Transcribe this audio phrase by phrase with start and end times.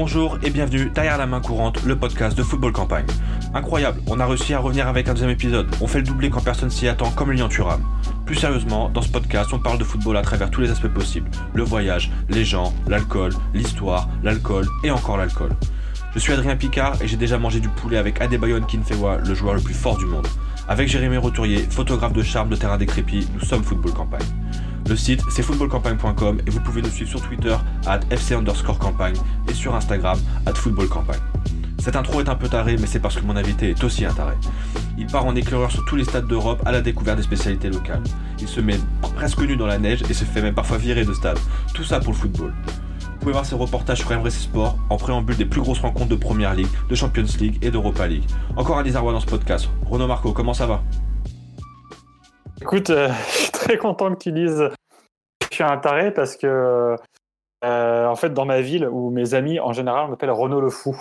[0.00, 3.04] Bonjour et bienvenue derrière la main courante, le podcast de Football Campagne.
[3.52, 5.66] Incroyable, on a réussi à revenir avec un deuxième épisode.
[5.80, 7.82] On fait le doublé quand personne s'y attend, comme Lyon Thuram.
[8.24, 11.28] Plus sérieusement, dans ce podcast, on parle de football à travers tous les aspects possibles
[11.52, 15.50] le voyage, les gens, l'alcool, l'histoire, l'alcool et encore l'alcool.
[16.14, 19.54] Je suis Adrien Picard et j'ai déjà mangé du poulet avec Adebayon Kinfewa, le joueur
[19.54, 20.28] le plus fort du monde.
[20.68, 24.22] Avec Jérémy Roturier, photographe de charme de terrain décrépit, nous sommes Football Campagne.
[24.88, 27.54] Le site c'est footballcampagne.com et vous pouvez nous suivre sur Twitter
[27.86, 29.16] at FC underscore campagne
[29.46, 31.20] et sur Instagram at footballcampagne.
[31.78, 34.12] Cette intro est un peu tarée, mais c'est parce que mon invité est aussi un
[34.12, 34.34] taré.
[34.96, 38.02] Il part en éclaireur sur tous les stades d'Europe à la découverte des spécialités locales.
[38.40, 38.78] Il se met
[39.14, 41.38] presque nu dans la neige et se fait même parfois virer de stade.
[41.74, 42.54] Tout ça pour le football.
[43.00, 46.16] Vous pouvez voir ses reportages sur MRC Sport en préambule des plus grosses rencontres de
[46.16, 48.24] Première League, de Champions League et d'Europa League.
[48.56, 49.68] Encore un désarroi dans ce podcast.
[49.84, 50.82] Renaud Marco, comment ça va?
[52.60, 54.70] Écoute, euh, je suis très content que tu dises
[55.40, 56.96] que je suis un taré parce que,
[57.64, 60.96] euh, en fait, dans ma ville, où mes amis, en général, m'appellent Renaud le fou.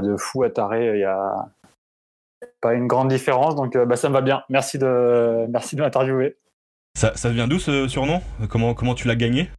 [0.00, 1.50] De fou à taré, il y a
[2.60, 4.42] pas une grande différence, donc euh, bah, ça me va bien.
[4.48, 6.38] Merci de, merci de m'interviewer.
[6.94, 8.20] Ça, ça vient d'où ce surnom?
[8.48, 9.50] Comment, comment tu l'as gagné?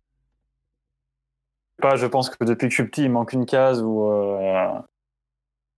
[1.82, 4.08] Pas, je pense que depuis que je suis petit, il manque une case où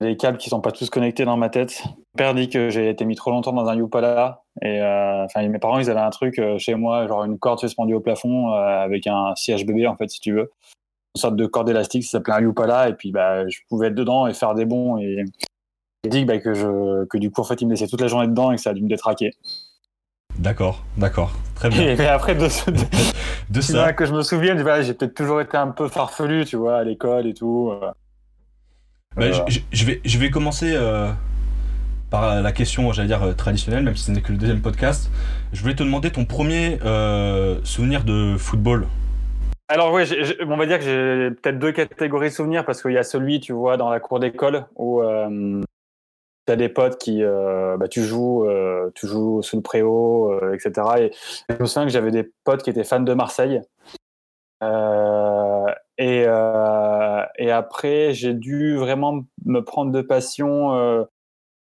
[0.05, 1.83] les câbles qui sont pas tous connectés dans ma tête.
[1.85, 4.43] Mon père dit que j'ai été mis trop longtemps dans un Yupala.
[4.61, 7.59] Et euh, enfin, mes parents, ils avaient un truc euh, chez moi, genre une corde
[7.59, 10.51] suspendue au plafond euh, avec un CHBB, en fait, si tu veux.
[11.15, 12.89] Une sorte de corde élastique, ça s'appelait un Yupala.
[12.89, 14.97] Et puis, bah, je pouvais être dedans et faire des bons.
[14.97, 15.25] Et
[16.03, 18.07] il dit bah, que, je, que du coup, en fait, il me laissait toute la
[18.07, 19.31] journée dedans et que ça a dû me détraquer.
[20.37, 21.95] D'accord, d'accord, très bien.
[21.95, 22.47] Et après, de,
[23.49, 26.77] de, ça, que je me souviens, j'ai peut-être toujours été un peu farfelu, tu vois,
[26.77, 27.71] à l'école et tout.
[29.15, 29.27] Bah,
[29.71, 31.09] je, vais, je vais commencer euh,
[32.09, 35.09] par la question, j'allais dire, euh, traditionnelle, même si ce n'est que le deuxième podcast.
[35.53, 38.87] Je voulais te demander ton premier euh, souvenir de football.
[39.69, 40.03] Alors oui,
[40.45, 43.39] on va dire que j'ai peut-être deux catégories de souvenirs parce qu'il y a celui,
[43.39, 48.47] tu vois, dans la cour d'école où tu as des potes qui, bah, tu joues,
[48.93, 50.71] tu joues sous le préau, etc.
[50.99, 51.11] Et
[51.49, 53.61] je me souviens que j'avais des potes qui étaient fans de Marseille.
[55.97, 61.05] Et, euh, et après, j'ai dû vraiment me prendre de passion euh,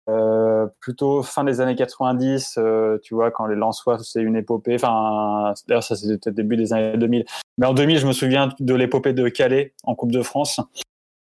[0.09, 4.75] euh, plutôt fin des années 90, euh, tu vois, quand les Lensois, c'est une épopée.
[4.75, 7.25] Enfin, d'ailleurs, ça c'était début des années 2000.
[7.57, 10.59] Mais en 2000, je me souviens de l'épopée de Calais en Coupe de France.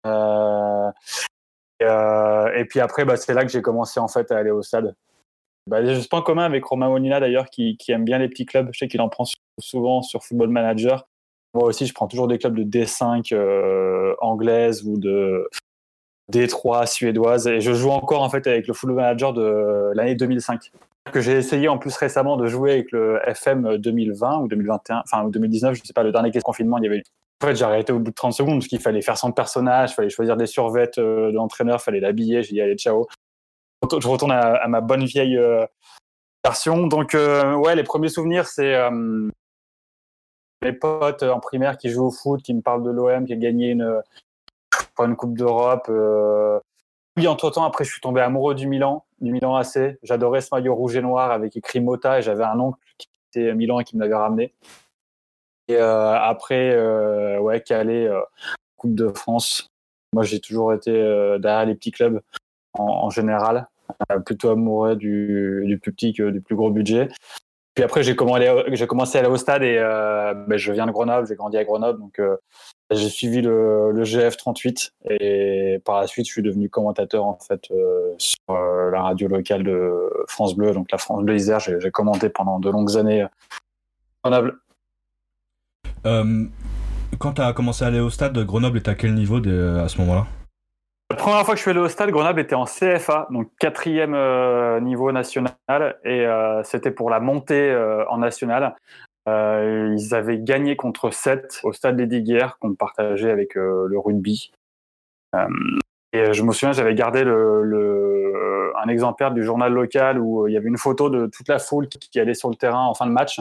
[0.06, 0.90] Euh,
[1.80, 4.62] et, et, puis après, bah, c'est là que j'ai commencé en fait à aller au
[4.62, 4.94] stade.
[5.68, 8.46] Bah, j'ai ce point commun avec Romain Monina d'ailleurs, qui, qui, aime bien les petits
[8.46, 8.68] clubs.
[8.72, 9.24] Je sais qu'il en prend
[9.60, 11.06] souvent sur Football Manager.
[11.56, 15.48] Moi aussi, je prends toujours des clubs de D5 euh, anglaise ou de
[16.30, 17.46] D3 suédoise.
[17.46, 20.70] Et je joue encore en fait avec le Football Manager de l'année 2005
[21.12, 25.24] que j'ai essayé en plus récemment de jouer avec le FM 2020 ou 2021, enfin
[25.24, 27.02] ou 2019, je sais pas, le dernier confinement, il y avait
[27.42, 29.92] en fait, j'ai arrêté au bout de 30 secondes parce qu'il fallait faire son personnage,
[29.92, 32.42] il fallait choisir des survêtes euh, de l'entraîneur, il fallait l'habiller.
[32.42, 33.06] J'ai dit, allez, ciao.
[33.82, 35.64] Je retourne à, ma bonne vieille euh,
[36.44, 36.86] version.
[36.86, 38.74] Donc, ouais, les premiers souvenirs, c'est
[40.62, 43.36] mes potes en primaire qui jouent au foot, qui me parlent de l'OM, qui a
[43.36, 44.02] gagné une,
[44.98, 45.86] une Coupe d'Europe.
[45.88, 46.58] Euh...
[47.14, 49.98] Puis, entre temps, après, je suis tombé amoureux du Milan, du Milan AC.
[50.02, 53.54] J'adorais ce maillot rouge et noir avec écrit Mota et j'avais un oncle qui était
[53.54, 54.54] Milan et qui me l'avait ramené.
[55.68, 58.20] Et euh, après, euh, ouais, Calais, euh,
[58.76, 59.70] Coupe de France.
[60.12, 62.20] Moi, j'ai toujours été euh, derrière les petits clubs
[62.74, 63.68] en, général,
[64.12, 67.08] euh, plutôt amoureux du, plus petit que du plus gros budget.
[67.76, 71.28] Puis après, j'ai commencé, à aller au stade et euh, ben, je viens de Grenoble,
[71.28, 72.38] j'ai grandi à Grenoble, donc euh,
[72.90, 77.60] j'ai suivi le, le, GF38 et par la suite, je suis devenu commentateur en fait
[77.72, 81.60] euh, sur la radio locale de France Bleu, donc la France Bleu Isère.
[81.60, 83.26] J'ai commenté pendant de longues années
[84.24, 84.58] Grenoble.
[86.02, 89.98] quand tu as commencé à aller au stade, Grenoble était à quel niveau à ce
[89.98, 90.26] moment-là?
[91.10, 94.14] La première fois que je suis allé au stade, Grenoble était en CFA, donc quatrième
[94.14, 95.54] euh, niveau national,
[96.04, 98.74] et euh, c'était pour la montée euh, en national.
[99.28, 103.98] Euh, ils avaient gagné contre 7 au stade des Diguières, qu'on partageait avec euh, le
[103.98, 104.52] rugby.
[105.34, 105.46] Euh,
[106.12, 110.54] et je me souviens, j'avais gardé le, le, un exemplaire du journal local où il
[110.54, 112.94] y avait une photo de toute la foule qui, qui allait sur le terrain en
[112.94, 113.40] fin de match.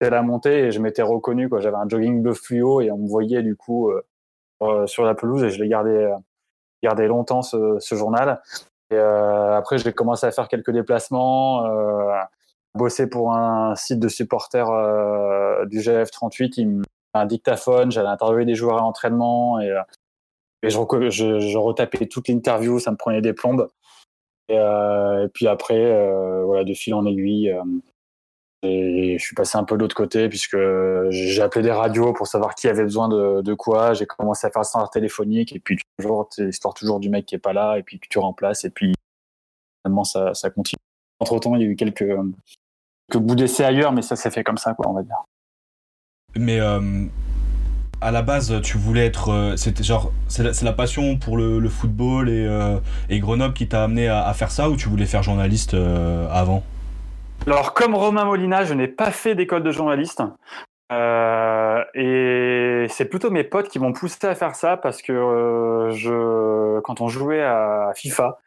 [0.00, 1.48] C'était la montée et je m'étais reconnu.
[1.58, 3.92] J'avais un jogging bleu fluo et on me voyait du coup
[4.86, 6.14] sur la pelouse et je l'ai gardé
[6.82, 8.40] gardé longtemps ce, journal.
[8.92, 12.12] Euh, après, j'ai commencé à faire quelques déplacements, euh,
[12.74, 16.54] bosser pour un site de supporters euh, du GF38.
[16.56, 19.82] Il me un dictaphone, j'allais interviewer des joueurs à l'entraînement et, euh,
[20.62, 20.68] je,
[21.10, 23.68] je, je, retapais toute l'interview, ça me prenait des plombes.
[24.48, 27.52] Et, et puis après, voilà, de fil en aiguille,
[28.62, 30.58] Je suis passé un peu de l'autre côté puisque
[31.10, 33.94] j'ai appelé des radios pour savoir qui avait besoin de, quoi.
[33.94, 37.34] J'ai commencé à faire standard téléphonique et puis toujours, c'est l'histoire toujours du mec qui
[37.34, 38.92] est pas là et puis que tu remplaces et puis
[39.82, 40.80] finalement ça, ça continue.
[41.20, 42.04] Entre temps, il y a eu quelques,
[43.14, 45.22] bouts d'essai ailleurs, mais ça s'est fait comme ça, quoi, on va dire.
[46.36, 47.06] Mais euh,
[48.00, 49.28] à la base, tu voulais être.
[49.28, 50.12] Euh, c'était genre.
[50.28, 52.78] C'est la, passion pour le, football et, euh,
[53.10, 56.62] et, Grenoble qui t'a amené à, faire ça ou tu voulais faire journaliste avant?
[57.46, 60.22] Alors, comme Romain Molina, je n'ai pas fait d'école de journaliste.
[60.92, 65.90] Euh, et c'est plutôt mes potes qui m'ont poussé à faire ça parce que euh,
[65.90, 68.38] je, quand on jouait à FIFA,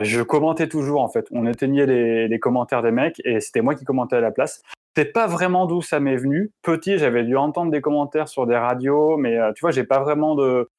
[0.00, 1.26] je commentais toujours en fait.
[1.30, 4.62] On éteignait les, commentaires des mecs et c'était moi qui commentais à la place.
[4.96, 6.52] C'est pas vraiment d'où ça m'est venu.
[6.62, 10.00] Petit, j'avais dû entendre des commentaires sur des radios, mais euh, tu vois, j'ai pas
[10.00, 10.70] vraiment de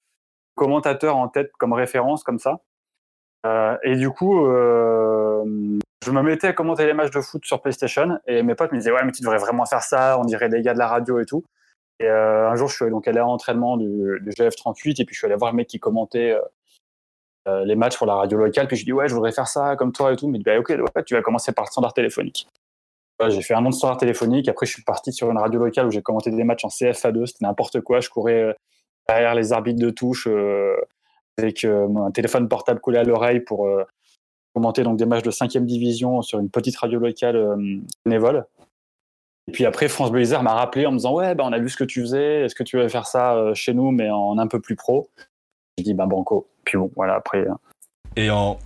[0.55, 2.61] commentateur en tête comme référence comme ça.
[3.45, 4.45] Et du coup,
[6.03, 8.77] je me mettais à commenter les matchs de foot sur PlayStation et mes potes me
[8.77, 11.19] disaient ouais mais tu devrais vraiment faire ça, on dirait des gars de la radio
[11.19, 11.43] et tout.
[11.99, 15.13] Et euh, un jour je suis donc allé à l'entraînement du, du, GF38 et puis
[15.13, 16.41] je suis allé voir le mec qui commentait euh,
[17.47, 18.67] euh, les matchs pour la radio locale.
[18.67, 20.27] Puis je dis ouais je voudrais faire ça comme toi et tout.
[20.27, 20.73] Mais il dit bah, ok
[21.05, 22.47] tu vas commencer par le standard téléphonique.
[23.27, 24.49] j'ai fait un an de standard téléphonique.
[24.49, 27.27] Après je suis parti sur une radio locale où j'ai commenté des matchs en CFA2
[27.27, 27.99] c'était n'importe quoi.
[27.99, 28.55] Je courais
[29.07, 30.27] derrière les arbitres de touche
[31.43, 33.67] avec un téléphone portable collé à l'oreille pour
[34.53, 38.45] commenter donc des matchs de 5 division sur une petite radio locale euh, bénévole.
[39.47, 41.69] Et puis après, France Bleu m'a rappelé en me disant Ouais, bah, on a vu
[41.69, 44.37] ce que tu faisais, est-ce que tu veux faire ça euh, chez nous, mais en
[44.37, 45.09] un peu plus pro?
[45.77, 46.47] J'ai dit Bah, banco.
[46.63, 47.39] Puis bon, voilà, après.
[47.39, 47.53] Euh.
[48.15, 48.59] Et en,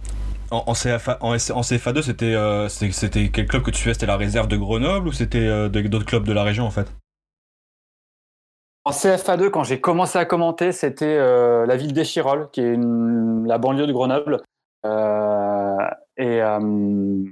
[0.52, 4.58] en, CFA, en, CFA2, c'était, c'était quel club que tu fais C'était la réserve de
[4.58, 6.92] Grenoble ou c'était d'autres clubs de la région en fait?
[8.86, 13.88] En CFA2, quand j'ai commencé à commenter, c'était la ville d'Échirol, qui est la banlieue
[13.88, 14.42] de Grenoble.
[14.86, 15.78] Euh,
[16.20, 17.24] euh,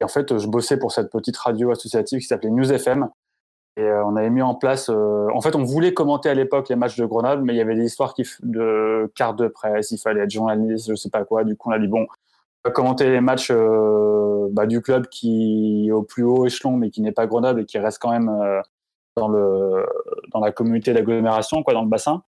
[0.00, 3.08] et, en fait, je bossais pour cette petite radio associative qui s'appelait News FM.
[3.76, 4.88] Et euh, on avait mis en place.
[4.88, 7.76] en fait, on voulait commenter à l'époque les matchs de Grenoble, mais il y avait
[7.76, 11.44] des histoires qui, de cartes de presse, il fallait être journaliste, je sais pas quoi.
[11.44, 12.06] Du coup, on a dit bon,
[12.74, 13.52] commenter les matchs
[14.50, 17.66] bah, du club qui est au plus haut échelon, mais qui n'est pas Grenoble et
[17.66, 18.30] qui reste quand même
[19.18, 19.86] dans, le,
[20.32, 22.22] dans la communauté d'agglomération, quoi, dans le bassin.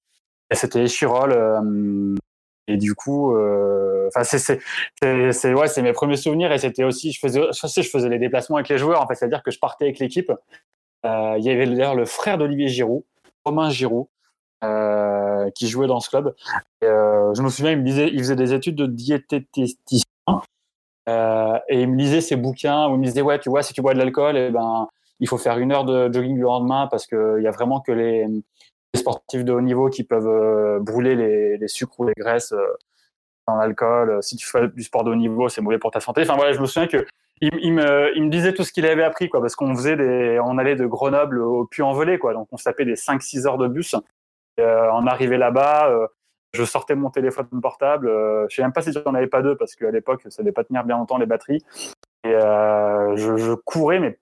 [0.51, 2.17] Et c'était Chirol.
[2.69, 4.59] Et du coup, euh, enfin, c'est
[5.03, 8.69] ouais, c'est mes premiers souvenirs et c'était aussi, je faisais, je faisais les déplacements avec
[8.69, 9.01] les joueurs.
[9.01, 10.31] En fait, c'est-à-dire que je partais avec l'équipe.
[11.03, 13.03] Euh, il y avait d'ailleurs le frère d'Olivier Giroud,
[13.43, 14.05] Romain Giroud,
[14.63, 16.35] euh, qui jouait dans ce club.
[16.83, 20.05] Je me souviens, il me disait, il faisait des études de diététicien.
[21.07, 23.81] et il me lisait ses bouquins où il me disait ouais tu vois si tu
[23.81, 24.87] bois de l'alcool et eh ben
[25.19, 27.91] il faut faire une heure de jogging le lendemain parce qu'il y a vraiment que
[27.91, 28.25] les
[28.95, 31.15] sportifs de haut niveau qui peuvent euh, brûler
[31.57, 32.65] les, sucres ou les graisses euh,
[33.47, 34.21] dans l'alcool.
[34.21, 36.21] Si tu fais du sport de haut niveau, c'est mauvais pour ta santé.
[36.21, 37.05] Enfin voilà, je me souviens que
[37.41, 40.75] il, me, disait tout ce qu'il avait appris, quoi, parce qu'on faisait des, on allait
[40.75, 42.33] de Grenoble au Puy-en-Velay, quoi.
[42.33, 43.95] Donc on tapait des 5-6 heures de bus.
[44.59, 45.89] Euh, on arrivait là-bas,
[46.53, 48.11] je sortais mon téléphone portable.
[48.49, 50.65] je sais même pas si j'en avais pas deux, parce qu'à l'époque, ça devait pas
[50.65, 51.63] tenir bien longtemps les batteries.
[52.25, 54.19] Et je, je, courais, mais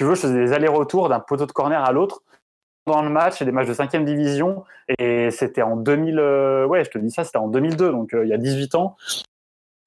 [0.00, 2.22] tu veux, je faisais des allers-retours d'un poteau de corner à l'autre
[2.86, 4.64] dans le match, et des matchs de 5 division,
[4.98, 8.24] et c'était en 2000, euh, ouais, je te dis ça, c'était en 2002, donc euh,
[8.24, 8.96] il y a 18 ans.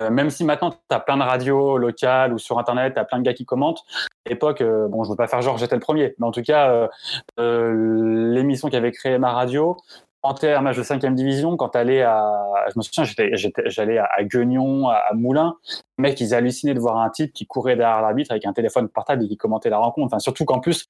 [0.04, 3.06] Euh, même si maintenant, tu as plein de radios locales ou sur Internet, tu as
[3.06, 3.84] plein de gars qui commentent.
[4.28, 6.88] À l'époque, bon, je veux pas faire genre j'étais le premier, mais en tout cas,
[7.40, 9.78] l'émission qui avait créé ma radio,
[10.24, 13.04] quand un match de 5 division, quand allais à, je me souviens,
[13.66, 15.56] j'allais à, à Guignon, à, à Moulins,
[15.98, 19.26] les ils hallucinaient de voir un type qui courait derrière l'arbitre avec un téléphone portable
[19.26, 20.08] et qui commentait la rencontre.
[20.08, 20.90] Enfin, surtout qu'en plus,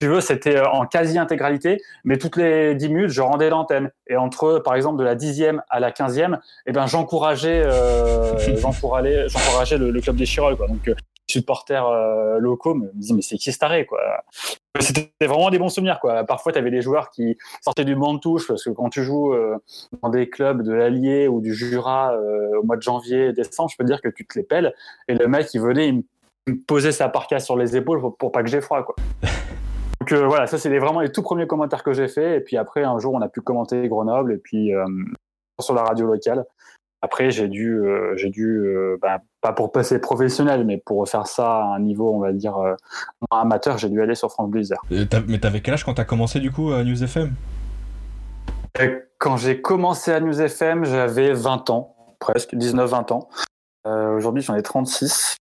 [0.00, 3.90] tu veux, c'était euh, en quasi-intégralité, mais toutes les 10 minutes, je rendais l'antenne.
[4.06, 9.28] Et entre, par exemple, de la 10e à la 15e, eh ben, j'encourageais, euh, j'encourageais,
[9.28, 10.66] j'encourageais le, club des Chirolles, quoi.
[10.88, 10.94] Euh,
[11.26, 14.00] supporters euh, locaux me disaient, mais c'est qui ce taré, quoi?
[14.80, 16.24] C'était vraiment des bons souvenirs, quoi.
[16.24, 19.02] Parfois, tu avais des joueurs qui sortaient du banc de touche, parce que quand tu
[19.02, 19.34] joues
[20.02, 22.14] dans des clubs de l'Allier ou du Jura
[22.58, 24.74] au mois de janvier, décembre, je peux te dire que tu te les pelles.
[25.08, 25.94] Et le mec, il venait, il
[26.46, 28.94] me posait sa parka sur les épaules pour, pour pas que j'ai froid, quoi.
[30.00, 32.36] Donc euh, voilà, ça c'est vraiment les tout premiers commentaires que j'ai fait.
[32.36, 34.84] Et puis après, un jour, on a pu commenter Grenoble et puis euh,
[35.60, 36.44] sur la radio locale.
[37.06, 38.66] Après, j'ai dû, euh, j'ai dû
[39.00, 42.56] bah, pas pour passer professionnel, mais pour faire ça à un niveau, on va dire,
[43.30, 44.84] amateur, j'ai dû aller sur France Blizzard.
[44.90, 47.32] Mais t'avais quel âge quand t'as commencé du coup à News FM
[49.18, 53.28] Quand j'ai commencé à News FM, j'avais 20 ans, presque, 19-20 ans.
[53.84, 55.36] Aujourd'hui, j'en ai 36.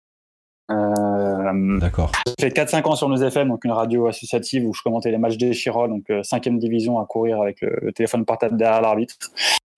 [0.70, 2.12] Euh, D'accord.
[2.38, 5.18] J'ai fait 4-5 ans sur News FM, donc une radio associative où je commentais les
[5.18, 9.16] matchs des Chirol, donc 5e euh, division à courir avec le, téléphone portable derrière l'arbitre.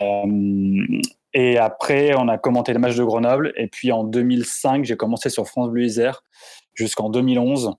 [0.02, 0.87] Euh,
[1.38, 3.52] et après, on a commenté les matchs de Grenoble.
[3.57, 6.23] Et puis en 2005, j'ai commencé sur France Bleu Isère
[6.73, 7.75] jusqu'en 2011.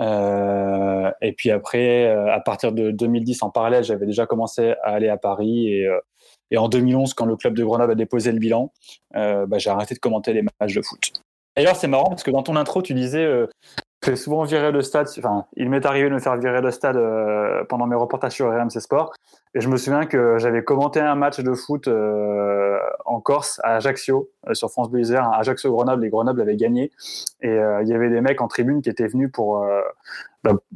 [0.00, 5.16] et puis après, à partir de 2010, en parallèle, j'avais déjà commencé à aller à
[5.16, 5.88] Paris et,
[6.52, 8.72] et en 2011, quand le club de Grenoble a déposé le bilan,
[9.12, 11.12] bah, j'ai arrêté de commenter les matchs de foot.
[11.56, 13.26] D'ailleurs, c'est marrant parce que dans ton intro, tu disais
[14.04, 15.08] fais souvent virer le stade.
[15.18, 18.48] Enfin, il m'est arrivé de me faire virer le stade euh, pendant mes reportages sur
[18.48, 19.14] RMC Sport.
[19.54, 23.76] Et je me souviens que j'avais commenté un match de foot euh, en Corse, à
[23.76, 26.92] Ajaccio, euh, sur France Bleu Isère, Ajaccio-Grenoble, et Grenoble avait gagné.
[27.40, 29.66] Et il y avait des mecs en tribune qui étaient venus pour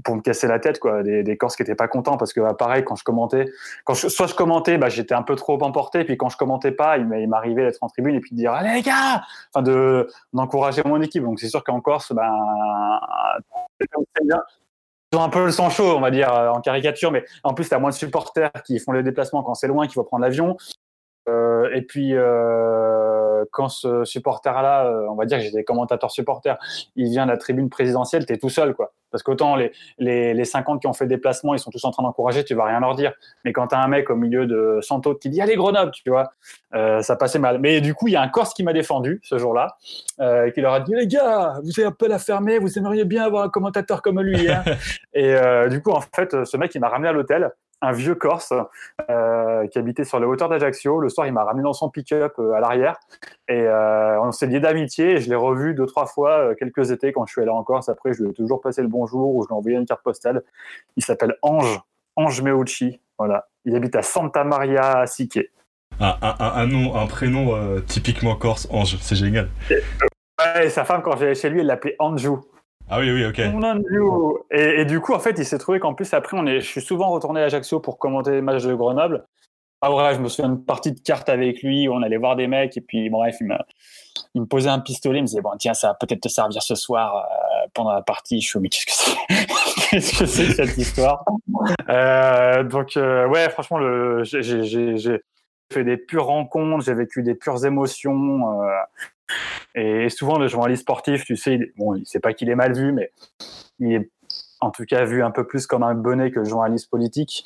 [0.04, 1.02] pour me casser la tête, quoi.
[1.02, 3.46] Des, des Corses qui étaient pas contents parce que, bah, pareil, quand je commentais,
[3.84, 6.98] quand soit je commentais, bah, j'étais un peu trop emporté, puis quand je commentais pas,
[6.98, 9.22] il m'arrivait d'être en tribune et puis de dire, allez les gars,
[9.52, 11.22] enfin de d'encourager mon équipe.
[11.22, 12.30] Donc c'est sûr qu'en Corse, ben,
[13.80, 17.68] ils ont un peu le sang chaud, on va dire, en caricature, mais en plus,
[17.68, 20.22] tu as moins de supporters qui font les déplacements quand c'est loin, qu'il faut prendre
[20.22, 20.56] l'avion.
[21.28, 26.58] Euh, et puis, euh, quand ce supporter-là, euh, on va dire que j'étais commentateur supporter,
[26.96, 28.92] il vient de la tribune présidentielle, tu es tout seul, quoi.
[29.10, 31.90] Parce qu'autant les, les, les 50 qui ont fait le déplacement, ils sont tous en
[31.90, 33.12] train d'encourager, tu vas rien leur dire.
[33.44, 35.92] Mais quand tu as un mec au milieu de 100 autres qui dit Allez, Grenoble,
[35.92, 36.30] tu vois,
[36.72, 37.58] ça passait mal.
[37.58, 39.76] Mais du coup, il y a un Corse qui m'a défendu ce jour-là,
[40.54, 43.24] qui leur a dit Les gars, vous avez un peu la fermer, vous aimeriez bien
[43.24, 44.50] avoir un commentateur comme lui.
[44.50, 44.64] Hein.
[45.12, 45.34] et
[45.70, 47.50] du coup, en fait, ce mec, il m'a ramené à l'hôtel
[47.80, 48.52] un vieux Corse
[49.10, 51.00] euh, qui habitait sur les hauteurs d'Ajaccio.
[51.00, 52.96] Le soir, il m'a ramené dans son pick-up euh, à l'arrière
[53.48, 55.12] et euh, on s'est lié d'amitié.
[55.12, 57.88] Et je l'ai revu deux trois fois quelques étés quand je suis allé en Corse.
[57.88, 60.02] Après, je lui ai toujours passé le bonjour ou je lui ai envoyé une carte
[60.02, 60.42] postale.
[60.96, 61.80] Il s'appelle Ange,
[62.16, 63.00] Ange Meucci.
[63.18, 63.48] Voilà.
[63.64, 65.40] Il habite à Santa Maria Sique.
[66.00, 69.48] Un, un, nom, un prénom typiquement corse, Ange, c'est génial.
[70.62, 72.44] Et, sa femme, quand j'allais chez lui, elle l'appelait Anjou.
[72.90, 73.38] Ah oui, oui, ok.
[74.50, 76.80] Et, du coup, en fait, il s'est trouvé qu'en plus, après, on est, je suis
[76.80, 79.26] souvent retourné à Ajaccio pour commenter les matchs de Grenoble.
[79.80, 82.48] Ah ouais, je me souviens d'une partie de cartes avec lui, on allait voir des
[82.48, 83.54] mecs, et puis bref, il me,
[84.34, 86.74] il posait un pistolet, il me disait, bon, tiens, ça va peut-être te servir ce
[86.74, 88.40] soir euh, pendant la partie.
[88.40, 89.46] Je suis, mais qu'est-ce que c'est?
[89.90, 91.24] Qu'est-ce que c'est cette histoire?
[91.88, 93.78] Euh, Donc, euh, ouais, franchement,
[94.24, 95.20] j'ai
[95.72, 98.60] fait des pures rencontres, j'ai vécu des pures émotions.
[99.74, 102.92] Et souvent, le journaliste sportif, tu sais, il, bon, sait pas qu'il est mal vu,
[102.92, 103.12] mais
[103.78, 104.10] il est
[104.60, 107.44] en tout cas vu un peu plus comme un bonnet que le journaliste politique.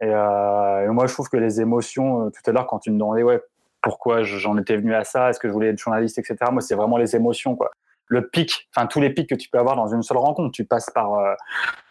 [0.00, 2.98] Et, euh, moi, je trouve que les émotions, euh, tout à l'heure, quand tu me
[2.98, 3.42] demandais, ouais,
[3.82, 6.36] pourquoi j'en étais venu à ça, est-ce que je voulais être journaliste, etc.
[6.50, 7.70] Moi, c'est vraiment les émotions, quoi.
[8.06, 10.50] Le pic, enfin tous les pics que tu peux avoir dans une seule rencontre.
[10.52, 11.34] Tu passes par euh,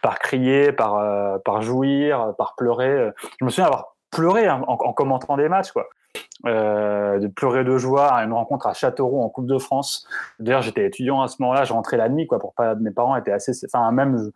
[0.00, 3.10] par crier, par par jouir, par pleurer.
[3.40, 5.88] Je me souviens avoir pleuré hein, en, en, commentant des matchs, quoi.
[6.46, 10.06] Euh, de pleurer de joie à une rencontre à Châteauroux en Coupe de France.
[10.38, 12.74] D'ailleurs, j'étais étudiant à ce moment-là, je rentrais la nuit, quoi, pour pas.
[12.74, 13.52] Mes parents étaient assez.
[13.64, 14.30] Enfin, même.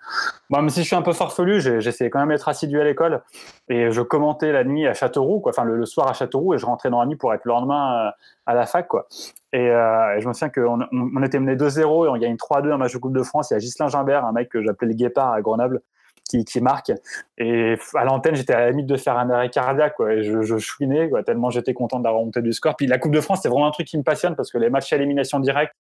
[0.48, 3.22] Même si je suis un peu farfelu, j'essayais quand même d'être assidu à l'école
[3.68, 5.50] et je commentais la nuit à Châteauroux, quoi.
[5.50, 8.06] Enfin, le, soir à Châteauroux et je rentrais dans la nuit pour être le lendemain
[8.06, 8.10] euh,
[8.46, 9.06] à la fac, quoi.
[9.52, 12.78] Et, euh, je me souviens qu'on on, était mené 2-0 et on gagne 3-2 en
[12.78, 13.50] match de Coupe de France.
[13.50, 15.82] Il y a Ghislain Gimbert, un mec que j'appelais le Guépard à Grenoble,
[16.28, 16.92] qui, marque.
[17.38, 20.12] Et à l'antenne, j'étais à la limite de faire un arrêt cardiaque, quoi.
[20.12, 22.76] Et je, je chouinais, quoi, tellement j'étais content de la remontée du score.
[22.76, 24.70] Puis la Coupe de France, c'est vraiment un truc qui me passionne parce que les
[24.70, 25.74] matchs à élimination directe,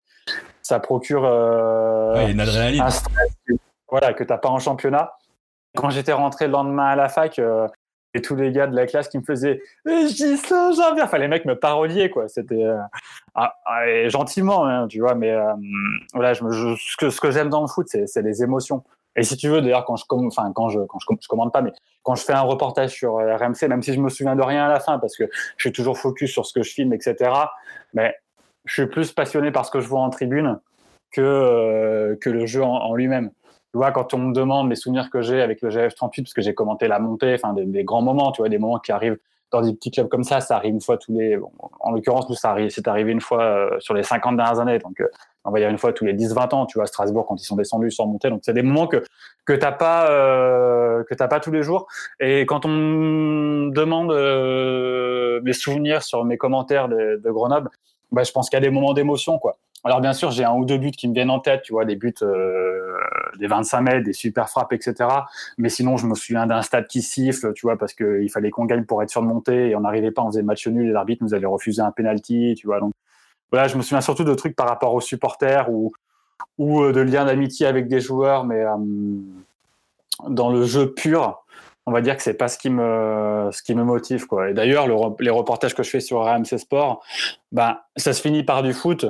[0.62, 2.82] ça procure euh, une adrénaline.
[2.82, 3.36] un stress
[3.90, 5.12] voilà, que t'as pas en championnat.
[5.76, 7.66] Quand j'étais rentré le lendemain à la fac, euh,
[8.14, 11.44] et tous les gars de la classe qui me faisaient ça jamais enfin les mecs
[11.44, 12.78] me parodiaient quoi c'était euh,
[13.34, 15.36] ah, ah, gentiment hein, tu vois mais
[16.14, 18.82] voilà je, ce que ce que j'aime dans le foot c'est les émotions
[19.18, 21.72] et si tu veux, d'ailleurs, quand je, enfin, quand je, quand je, commande pas, mais
[22.04, 24.66] quand je fais un reportage sur euh, RMC, même si je me souviens de rien
[24.66, 25.24] à la fin, parce que
[25.56, 27.30] je suis toujours focus sur ce que je filme, etc.
[27.94, 28.14] Mais
[28.64, 30.60] je suis plus passionné par ce que je vois en tribune
[31.10, 33.30] que euh, que le jeu en, lui-même.
[33.72, 36.40] Tu vois, quand on me demande les souvenirs que j'ai avec le GF38, parce que
[36.40, 39.18] j'ai commenté la montée, enfin des, des, grands moments, tu vois, des moments qui arrivent
[39.50, 41.38] dans des petits clubs comme ça, ça arrive une fois tous les.
[41.80, 44.78] en l'occurrence, nous, ça c'est arrivé une fois euh, sur les 50 dernières années.
[44.78, 45.08] Donc, euh,
[45.44, 47.46] on va dire une fois tous les 10-20 ans, tu vois, à Strasbourg, quand ils
[47.46, 48.28] sont descendus sans monter.
[48.28, 49.02] Donc, c'est des moments que,
[49.46, 51.86] que tu n'as pas, euh, que pas tous les jours.
[52.20, 57.70] Et quand on me demande euh, mes souvenirs sur mes commentaires de, de Grenoble,
[58.12, 59.58] bah, je pense qu'il y a des moments d'émotion, quoi.
[59.84, 61.84] Alors bien sûr, j'ai un ou deux buts qui me viennent en tête, tu vois,
[61.84, 62.98] des buts euh,
[63.38, 65.08] des 25 mètres, des super frappes, etc.
[65.56, 68.64] Mais sinon, je me souviens d'un stade qui siffle, tu vois, parce qu'il fallait qu'on
[68.64, 70.92] gagne pour être sûr de monter et on n'arrivait pas, on faisait match nul et
[70.92, 72.80] l'arbitre nous avait refusé un penalty, tu vois.
[72.80, 72.92] Donc
[73.52, 75.92] voilà, je me souviens surtout de trucs par rapport aux supporters ou
[76.56, 78.76] ou euh, de liens d'amitié avec des joueurs, mais euh,
[80.28, 81.44] dans le jeu pur,
[81.86, 84.50] on va dire que c'est pas ce qui me ce qui me motive quoi.
[84.50, 84.86] Et d'ailleurs,
[85.20, 87.02] les reportages que je fais sur RMC Sport,
[87.52, 89.06] ben ça se finit par du foot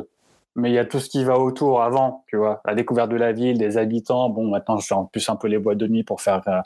[0.59, 3.17] mais il y a tout ce qui va autour avant, tu vois, la découverte de
[3.17, 4.29] la ville, des habitants.
[4.29, 6.61] Bon, maintenant, je fais en plus un peu les boîtes de nuit pour faire euh,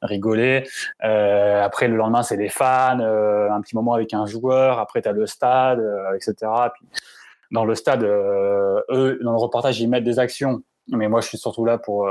[0.00, 0.66] rigoler.
[1.04, 4.78] Euh, après, le lendemain, c'est des fans, euh, un petit moment avec un joueur.
[4.78, 6.50] Après, tu as le stade, etc.
[6.74, 6.88] Puis,
[7.52, 10.62] dans le stade, eux, dans le reportage, ils mettent des actions.
[10.88, 12.08] Mais moi, je suis surtout là pour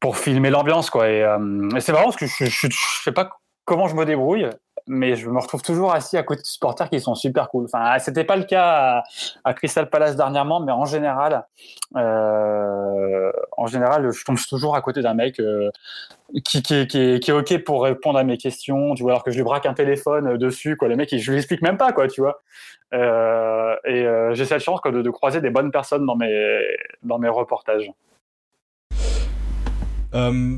[0.00, 1.08] pour filmer l'ambiance, quoi.
[1.08, 1.26] Et,
[1.80, 3.30] c'est marrant parce que je, je, je, sais pas
[3.64, 4.50] comment je me débrouille,
[4.86, 7.64] mais je me retrouve toujours assis à côté de supporters qui sont super cool.
[7.64, 9.02] Enfin, c'était pas le cas
[9.44, 11.46] à, Crystal Palace dernièrement, mais en général,
[11.96, 15.70] euh, en général, je tombe toujours à côté d'un mec euh,
[16.44, 19.30] qui, qui, est, qui, est, ok pour répondre à mes questions, tu vois, alors que
[19.30, 20.88] je lui braque un téléphone dessus, quoi.
[20.88, 22.42] Les mecs, je lui explique même pas, quoi, tu vois.
[22.92, 26.60] Euh, et euh, j'ai cette chance de, croiser des bonnes personnes dans mes
[27.02, 27.90] dans mes reportages.
[30.14, 30.56] Euh,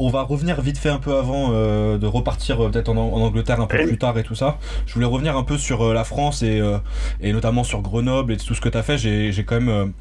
[0.00, 3.60] on va revenir vite fait un peu avant euh, de repartir euh, peut-être en, Angleterre
[3.60, 4.58] un peu plus tard et tout ça.
[4.86, 6.62] Je voulais revenir un peu sur euh, la France et,
[7.20, 8.98] et, notamment sur Grenoble et tout ce que tu as fait.
[8.98, 9.92] J'ai quand même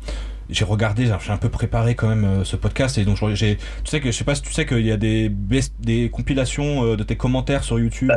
[0.49, 3.99] j'ai regardé, j'ai un peu préparé quand même ce podcast et donc j'ai, tu sais
[3.99, 5.31] que je sais pas si tu sais qu'il y a des
[5.79, 8.11] des compilations de tes commentaires sur YouTube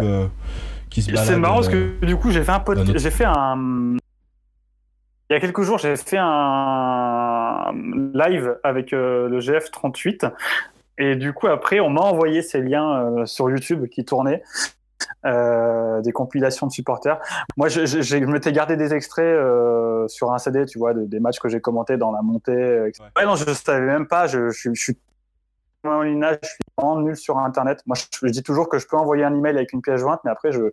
[0.89, 1.27] qui se baladent.
[1.27, 2.65] C'est marrant parce que du coup j'ai fait un
[2.97, 3.97] j'ai fait un
[5.31, 7.73] il y a quelques jours j'ai fait un
[8.15, 10.27] live avec le GF 38
[10.99, 14.43] et du coup, après, on m'a envoyé ces liens euh, sur YouTube qui tournaient.
[15.25, 17.21] Euh, des compilations de supporters.
[17.57, 21.21] Moi, je, je, je m'étais gardé des extraits euh, sur un CD, tu vois, des
[21.21, 22.87] matchs que j'ai commentés dans la montée.
[22.89, 23.05] Etc.
[23.17, 23.25] Ouais.
[23.25, 24.27] non, je savais même pas.
[24.27, 24.99] Je, je, je suis
[25.85, 27.83] je suis vraiment nul sur Internet.
[27.87, 30.31] Moi, je, dis toujours que je peux envoyer un email avec une pièce jointe, mais
[30.31, 30.71] après, je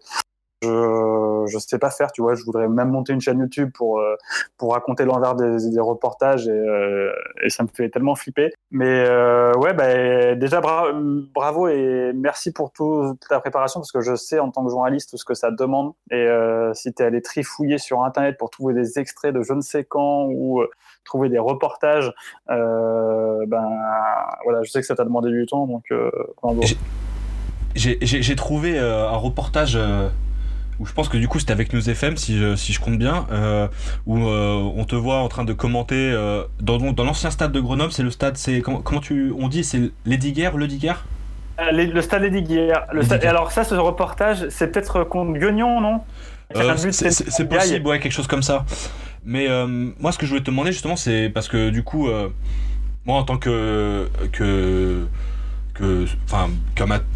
[0.61, 2.35] je je sais pas faire tu vois.
[2.35, 4.15] Je voudrais même monter une chaîne YouTube pour euh,
[4.57, 7.11] pour raconter l'envers des, des, reportages et, euh,
[7.43, 8.51] et, ça me fait tellement flipper.
[8.71, 14.15] Mais euh, ouais bah, déjà bravo et merci pour toute ta préparation parce que je
[14.15, 15.93] sais en tant que journaliste ce que ça demande.
[16.11, 19.53] Et euh, si tu es allé trifouiller sur internet pour trouver des extraits de je
[19.53, 20.69] ne sais quand ou euh,
[21.05, 22.13] trouver des reportages
[22.47, 23.67] ben
[24.43, 25.85] voilà je sais que ça t'a demandé du temps donc
[27.75, 29.77] j'ai trouvé un reportage
[30.79, 32.97] où je pense que du coup c'était avec News FM si je, si je compte
[32.97, 33.67] bien, euh,
[34.05, 37.59] où euh, on te voit en train de commenter euh, dans, dans l'ancien stade de
[37.59, 41.05] Grenoble, c'est le stade, c'est comment, comment tu on dit, c'est Lady Guerre, le Diguerre
[41.71, 42.87] Le stade Lady Guerre.
[42.93, 46.01] Le stade, alors ça, ce reportage, c'est peut-être contre Guignon, non?
[46.53, 48.65] C'est possible, ouais, quelque chose comme ça.
[49.25, 49.47] Mais
[49.99, 52.09] moi, ce que je voulais te demander justement, c'est parce que du coup,
[53.05, 55.05] moi en tant que que
[56.25, 56.49] enfin,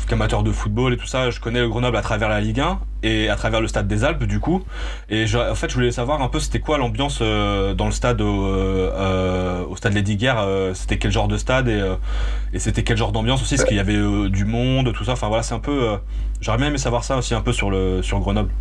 [0.08, 2.80] qu'amateur de football et tout ça, je connais le Grenoble à travers la Ligue 1
[3.04, 4.63] et à travers le stade des Alpes du coup.
[5.10, 8.22] Et en fait, je voulais savoir un peu c'était quoi l'ambiance euh, dans le stade
[8.22, 10.39] au, euh, stade Lady Guerre.
[10.39, 13.80] Euh, c'était quel genre de stade et, c'était quel genre d'ambiance aussi, est-ce qu'il y
[13.80, 15.13] avait du monde, tout ça?
[15.13, 15.98] Enfin voilà, c'est un peu.
[16.39, 18.52] J'aurais bien aimé savoir ça aussi un peu sur le sur Grenoble.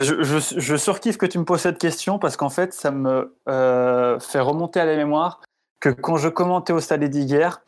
[0.00, 3.32] Je, je, je surkiffe que tu me poses cette question parce qu'en fait, ça me
[3.46, 5.40] fait remonter à la mémoire
[5.80, 7.60] que quand je commentais au stade Lady Guerre,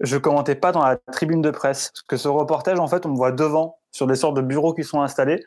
[0.00, 1.90] je commentais pas dans la tribune de presse.
[1.90, 4.74] Parce que ce reportage, en fait, on me voit devant, sur des sortes de bureaux
[4.74, 5.44] qui sont installés.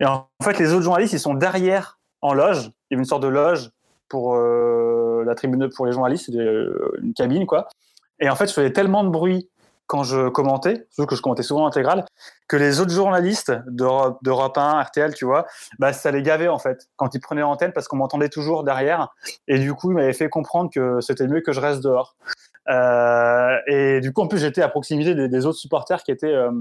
[0.00, 2.70] Et en fait, les autres journalistes, ils sont derrière, en loge.
[2.90, 3.70] Il y a une sorte de loge
[4.08, 7.68] pour euh, la tribune, pour les journalistes, une cabine, quoi.
[8.20, 9.48] Et en fait, je faisais tellement de bruit
[9.86, 12.06] quand je commentais, surtout que je commentais souvent intégral,
[12.48, 15.46] que les autres journalistes d'Europe 1, RTL, tu vois,
[15.78, 19.08] bah, ça les gavait en fait quand ils prenaient l'antenne parce qu'on m'entendait toujours derrière.
[19.48, 22.16] Et du coup, ils m'avaient fait comprendre que c'était mieux que je reste dehors.
[22.68, 26.52] Euh, et du coup, en plus, j'étais à proximité des, autres supporters qui étaient, euh,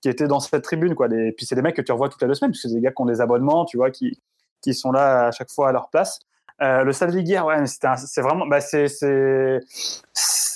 [0.00, 0.94] qui étaient dans cette tribune.
[0.94, 1.08] Quoi.
[1.08, 2.92] Puis, c'est des mecs que tu revois toutes les deux semaines, puisque c'est des gars
[2.92, 4.20] qui ont des abonnements, tu vois, qui,
[4.62, 6.20] qui sont là à chaque fois à leur place.
[6.62, 8.58] Euh, le stade Liguière, ouais, c'est vraiment, bah,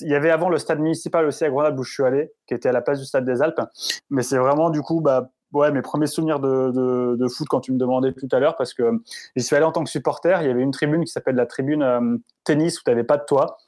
[0.01, 2.55] il y avait avant le stade municipal aussi à Grenoble où je suis allé, qui
[2.55, 3.61] était à la place du stade des Alpes.
[4.09, 7.73] Mais c'est vraiment du coup, bah, ouais, mes premiers souvenirs de, de, foot quand tu
[7.73, 9.03] me demandais tout à l'heure, parce que
[9.35, 10.41] j'y suis allé en tant que supporter.
[10.41, 13.25] Il y avait une tribune qui s'appelle la tribune tennis où tu n'avais pas de
[13.25, 13.59] toit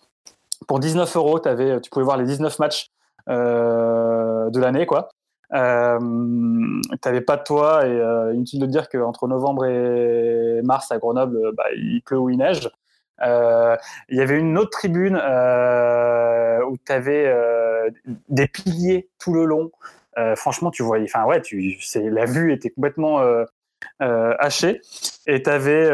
[0.67, 2.91] pour 19 euros, avais, tu pouvais voir les 19 matchs
[3.29, 5.09] euh, de l'année, quoi.
[5.53, 10.99] Euh, t'avais pas de toit et euh, inutile de dire qu'entre novembre et mars à
[10.99, 12.71] Grenoble, euh, bah, il pleut ou il neige.
[13.23, 13.77] Euh,
[14.09, 17.35] il y avait une autre tribune où tu avais
[18.29, 19.71] des piliers tout le long.
[20.37, 23.21] franchement, tu voyais, enfin ouais, tu, la vue était complètement
[23.99, 24.81] hachée.
[25.27, 25.89] Et tu avais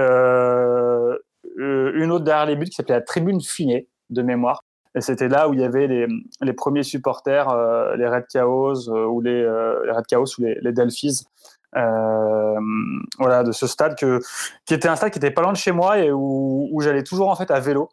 [1.57, 4.63] une autre derrière les buts qui s'appelait la tribune finée de mémoire.
[4.97, 6.07] Et c'était là où il y avait les,
[6.41, 10.43] les premiers supporters, euh, les Red Chaos euh, ou les, euh, les, Red Chaos ou
[10.43, 11.27] les, les Delphis.
[11.75, 14.21] voilà, de ce stade que,
[14.65, 17.03] qui était un stade qui était pas loin de chez moi et où, où j'allais
[17.03, 17.91] toujours en fait à vélo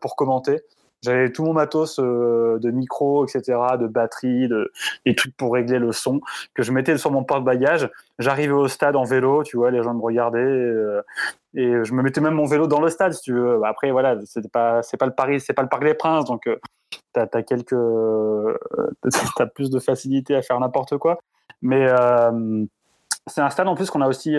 [0.00, 0.62] pour commenter.
[1.02, 4.72] J'avais tout mon matos de micro, etc., de batterie, de,
[5.06, 6.20] des trucs pour régler le son,
[6.54, 7.88] que je mettais sur mon porte-bagages.
[8.18, 10.72] J'arrivais au stade en vélo, tu vois, les gens me regardaient.
[11.54, 13.60] Et je me mettais même mon vélo dans le stade, si tu veux.
[13.64, 16.46] Après, voilà, c'est pas, c'est pas le Paris, c'est pas le Parc des Princes, donc
[16.46, 16.56] euh,
[17.12, 18.56] t'as as quelques, euh,
[19.36, 21.18] t'as plus de facilité à faire n'importe quoi.
[21.60, 22.64] Mais euh,
[23.26, 24.36] c'est un stade en plus qu'on a aussi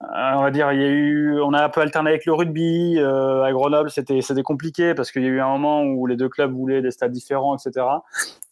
[0.00, 2.98] on va dire, il y a eu, on a un peu alterné avec le rugby.
[3.00, 6.28] à Grenoble, c'était c'était compliqué parce qu'il y a eu un moment où les deux
[6.28, 7.86] clubs voulaient des stades différents, etc.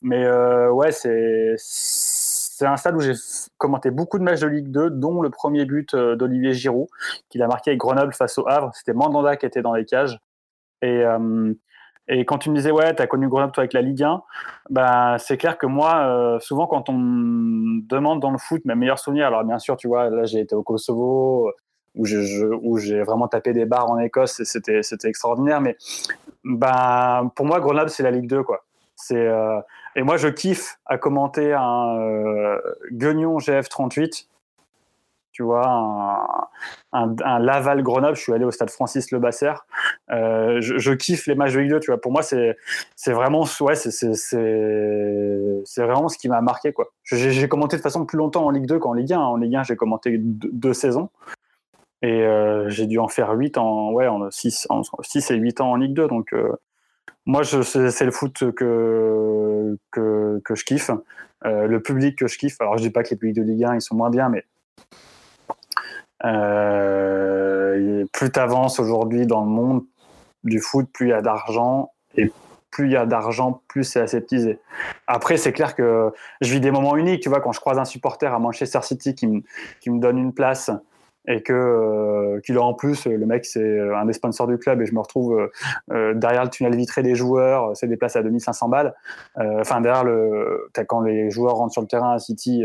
[0.02, 0.28] Mais
[0.68, 1.54] ouais, c'est
[2.56, 3.12] c'est un stade où j'ai
[3.58, 6.88] commenté beaucoup de matchs de Ligue 2, dont le premier but d'Olivier Giroud,
[7.28, 8.70] qu'il a marqué avec Grenoble face au Havre.
[8.72, 10.18] C'était Mandanda qui était dans les cages.
[10.80, 11.04] Et,
[12.08, 14.22] et quand tu me disais, ouais, tu as connu Grenoble toi avec la Ligue 1,
[14.70, 18.74] bah, c'est clair que moi, euh, souvent quand on me demande dans le foot mes
[18.74, 21.52] meilleurs souvenirs, alors bien sûr, tu vois, là j'ai été au Kosovo,
[21.94, 22.06] où
[22.78, 25.76] j'ai vraiment tapé des barres en Écosse, c'était extraordinaire, mais
[26.42, 28.64] bah, pour moi, Grenoble, c'est la Ligue 2, quoi.
[29.12, 29.60] Euh,
[29.96, 32.60] et moi, je kiffe à commenter un euh,
[32.92, 34.26] Guignon GF38
[35.36, 36.48] tu vois,
[36.92, 39.52] un, Laval-Grenoble, je suis allé au stade Francis Le Basser.
[40.10, 42.00] Euh, je, kiffe les matchs de Ligue 2, tu vois.
[42.00, 42.56] Pour moi, c'est
[43.12, 44.06] vraiment, ouais, c'est
[45.76, 46.86] vraiment ce qui m'a marqué, quoi.
[47.04, 49.18] J'ai commenté de façon plus longtemps en Ligue 2 qu'en Ligue 1.
[49.18, 51.10] En Ligue 1, j'ai commenté deux, saisons.
[52.00, 55.60] Et euh, j'ai dû en faire 8 en, ouais, en 6, en 6 et 8
[55.60, 56.08] ans en Ligue 2.
[56.08, 56.50] Donc, euh,
[57.26, 60.90] moi, c'est le foot que, que, je kiffe.
[61.42, 62.60] le public que je kiffe.
[62.60, 64.44] Alors, je dis pas que les publics de Ligue 1, ils sont moins bien, mais
[66.24, 69.84] euh, plus tu avances aujourd'hui dans le monde
[70.44, 72.32] du foot, plus il y a d'argent et
[72.70, 74.58] plus il y a d'argent, plus c'est aseptisé.
[75.06, 77.22] Après, c'est clair que je vis des moments uniques.
[77.22, 79.42] Tu vois, quand je croise un supporter à Manchester City qui me,
[79.80, 80.70] qui me donne une place
[81.28, 84.80] et que euh, qu'il a en plus le mec c'est un des sponsors du club
[84.80, 85.50] et je me retrouve
[85.90, 88.94] euh, derrière le tunnel vitré des joueurs c'est des places à 2500 balles
[89.36, 92.64] enfin derrière le quand les joueurs rentrent sur le terrain à City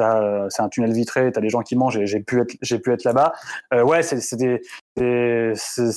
[0.00, 2.56] euh, c'est un tunnel vitré, tu as des gens qui mangent et j'ai pu être,
[2.62, 3.32] j'ai pu être là-bas.
[3.74, 4.60] Euh, ouais, c'est des,
[4.96, 5.52] des,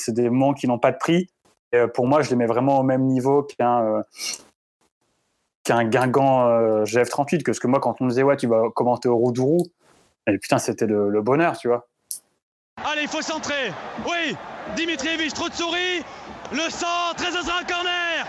[0.07, 1.29] des moments qui n'ont pas de prix.
[1.75, 4.03] Euh, pour moi, je les mets vraiment au même niveau qu'un
[5.63, 7.43] qu'un Guingamp GF38.
[7.43, 9.63] Que ce que moi, quand on me disait, ouais, tu vas commenter au Roudourou,
[10.27, 11.87] et putain, c'était le, bonheur, tu vois.
[12.83, 13.73] Allez, il faut centrer.
[14.05, 14.35] Oui,
[14.75, 16.03] Dimitrievich, trop de souris.
[16.51, 18.25] Le centre, très un corner.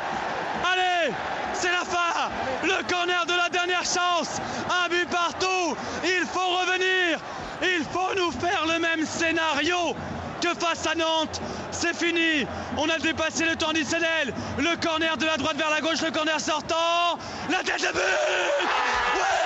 [0.73, 1.15] Allez,
[1.53, 2.31] c'est la fin.
[2.63, 4.41] Le corner de la dernière chance.
[4.85, 5.77] Un but partout.
[6.05, 7.19] Il faut revenir.
[7.63, 9.95] Il faut nous faire le même scénario
[10.41, 11.41] que face à Nantes.
[11.71, 12.47] C'est fini.
[12.77, 14.35] On a dépassé le temps additionnel.
[14.59, 17.19] Le corner de la droite vers la gauche, le corner sortant.
[17.51, 19.44] La tête de but.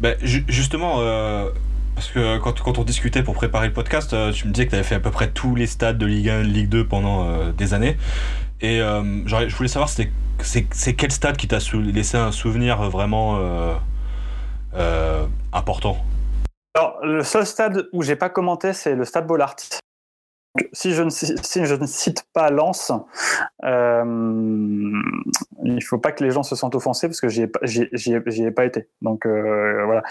[0.00, 1.50] Bah, justement, euh,
[1.94, 4.70] parce que quand, quand, on discutait pour préparer le podcast, euh, tu me disais que
[4.70, 7.26] tu avais fait à peu près tous les stades de Ligue 1, Ligue 2 pendant
[7.26, 7.96] euh, des années.
[8.60, 13.38] Et je voulais savoir, c'est quel stade qui t'a laissé un souvenir vraiment
[15.52, 16.04] important?
[16.74, 19.54] Alors, le seul stade où j'ai pas commenté, c'est le stade Bollard
[20.72, 22.92] si je, ne, si je ne cite pas Lens,
[23.64, 24.02] euh,
[25.64, 28.50] il ne faut pas que les gens se sentent offensés parce que j'y ai, ai,
[28.50, 28.88] pas été.
[29.02, 30.02] Donc euh, voilà.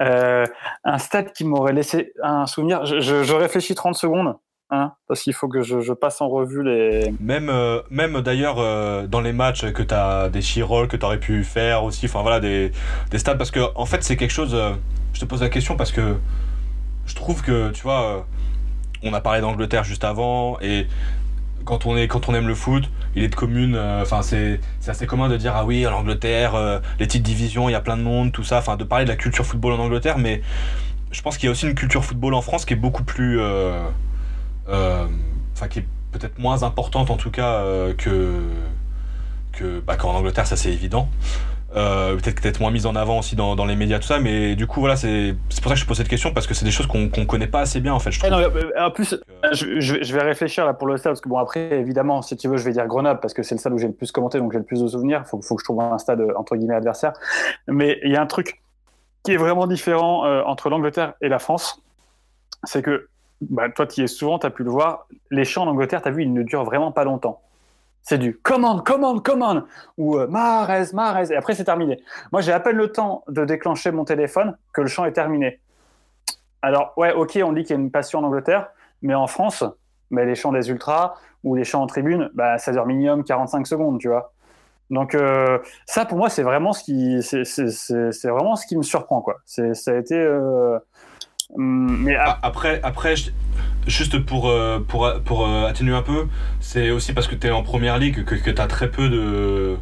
[0.00, 0.46] Euh,
[0.84, 2.84] un stade qui m'aurait laissé un souvenir.
[2.84, 4.36] Je, réfléchis 30 secondes.
[4.70, 7.14] Hein, parce qu'il faut que je, passe en revue les.
[7.20, 7.52] Même,
[7.88, 8.56] même d'ailleurs
[9.06, 12.22] dans les matchs que tu as des Chirol que tu aurais pu faire aussi, enfin
[12.22, 12.72] voilà, des,
[13.10, 14.56] des stades, parce que en fait c'est quelque chose.
[15.12, 16.16] je te pose la question parce que
[17.06, 18.26] je trouve que tu vois
[19.02, 20.86] on a parlé d'Angleterre juste avant et
[21.66, 21.96] quand on,
[22.34, 22.84] aime le foot,
[23.16, 23.74] il est de commune.
[23.74, 27.74] Euh, c'est, assez commun de dire ah oui, l'Angleterre, euh, les petites divisions, il y
[27.74, 28.58] a plein de monde, tout ça.
[28.58, 30.42] Enfin, de parler de la culture football en Angleterre, mais
[31.10, 33.38] je pense qu'il y a aussi une culture football en France qui est beaucoup plus.
[33.40, 33.84] Euh,
[34.68, 37.62] enfin, qui est peut-être moins importante en tout cas
[37.98, 38.40] que.
[39.52, 41.08] que bah, Angleterre, ça c'est évident.
[41.76, 44.56] Euh, peut-être peut-être moins mise en avant aussi dans, dans, les médias tout ça mais
[44.56, 46.70] du coup voilà c'est pour ça que je pose cette question parce que c'est des
[46.70, 49.14] choses qu'on qu'on connaît pas assez bien en fait je eh en plus
[49.52, 52.48] je, je, vais réfléchir là pour le stade parce que bon après évidemment si tu
[52.48, 54.38] veux je vais dire Grenoble parce que c'est le stade où j'ai le plus commenté
[54.38, 55.26] donc j'ai le plus de souvenirs.
[55.26, 57.12] Faut, faut que je trouve un stade entre guillemets adversaire.
[57.68, 58.62] Mais il y a un truc
[59.22, 61.82] qui est vraiment différent euh, entre l'Angleterre et la France.
[62.64, 63.08] C'est que
[63.40, 65.06] bah, toi tu y es souvent tu as pu le voir.
[65.30, 67.40] Les chants en Angleterre tu as vu ils ne durent vraiment pas longtemps
[68.08, 69.64] c'est du commande, commande, commande,
[69.98, 72.00] ou euh, Mahrez, Mahrez, et après c'est terminé.
[72.30, 75.58] Moi j'ai à peine le temps de déclencher mon téléphone que le chant est terminé.
[76.62, 78.68] Alors ouais, ok, on dit qu'il y a une passion en Angleterre,
[79.02, 79.64] mais en France,
[80.10, 83.66] mais les chants des ultras ou les chants en tribune, bah, ça dure minimum 45
[83.66, 84.32] secondes, tu vois.
[84.88, 89.20] Donc euh, ça pour moi c'est vraiment ce qui c'est vraiment ce qui me surprend
[89.20, 89.38] quoi.
[89.44, 90.78] Ça a été euh,
[91.56, 93.16] mais après après
[93.86, 94.52] juste pour,
[94.88, 96.26] pour, pour atténuer un peu,
[96.60, 99.08] c'est aussi parce que tu es en première ligue que, que tu as très peu
[99.08, 99.76] de.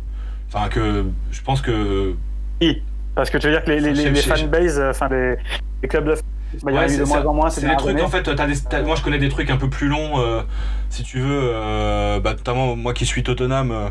[0.52, 2.14] Enfin, que je pense que.
[2.60, 2.82] Oui,
[3.14, 5.36] parce que tu veux dire que les, les, les fanbases, enfin les,
[5.82, 6.16] les clubs de
[6.62, 7.50] bah, il y a eu de moins en moins.
[7.50, 8.28] C'est des trucs, en fait,
[8.84, 10.42] moi je connais des trucs un peu plus longs, euh,
[10.88, 13.70] si tu veux, euh, bah, notamment moi qui suis Tottenham.
[13.70, 13.88] Euh,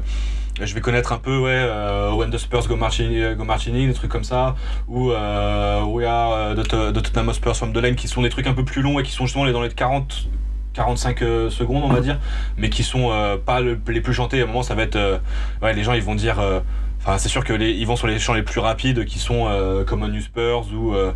[0.62, 3.94] je vais connaître un peu ouais euh, When the Spurs go marching, go marching des
[3.94, 4.56] trucs comme ça
[4.88, 8.54] ou euh, We are the, Tottenham Spurs from the Lane qui sont des trucs un
[8.54, 10.30] peu plus longs et qui sont justement dans les 40
[10.74, 12.20] 45 secondes on va dire
[12.58, 13.10] mais qui sont
[13.46, 14.42] pas les plus chantés.
[14.42, 15.22] À un moment ça va être
[15.62, 16.40] ouais les gens ils vont dire
[17.18, 19.84] C'est sûr que ils vont sur les champs les plus rapides qui sont euh,
[20.22, 21.14] Spurs ou euh,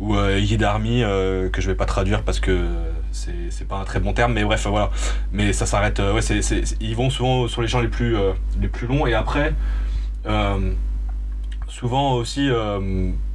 [0.00, 2.66] euh, Army euh, que je vais pas traduire parce que
[3.10, 4.90] c'est, pas un très bon terme mais bref voilà.
[5.32, 8.16] Mais ça s'arrête ouais c'est, c'est, ils vont souvent sur les champs les plus
[8.86, 9.54] longs et après
[11.66, 12.48] souvent aussi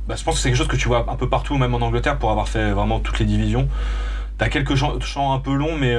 [0.08, 1.82] bah, je pense que c'est quelque chose que tu vois un peu partout même en
[1.82, 3.68] Angleterre pour avoir fait vraiment toutes les divisions.
[4.38, 5.98] T'as quelques champs, un peu longs mais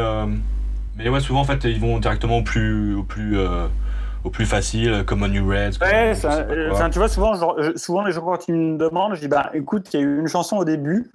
[1.09, 3.37] ouais souvent en fait ils vont directement au plus au plus
[4.25, 5.79] au plus facile, comme New Reds.
[5.81, 7.35] Ouais, tu vois, souvent,
[7.77, 10.29] souvent les joueurs qui me demandent, je dis, bah, écoute, il y a eu une
[10.29, 11.11] chanson au début,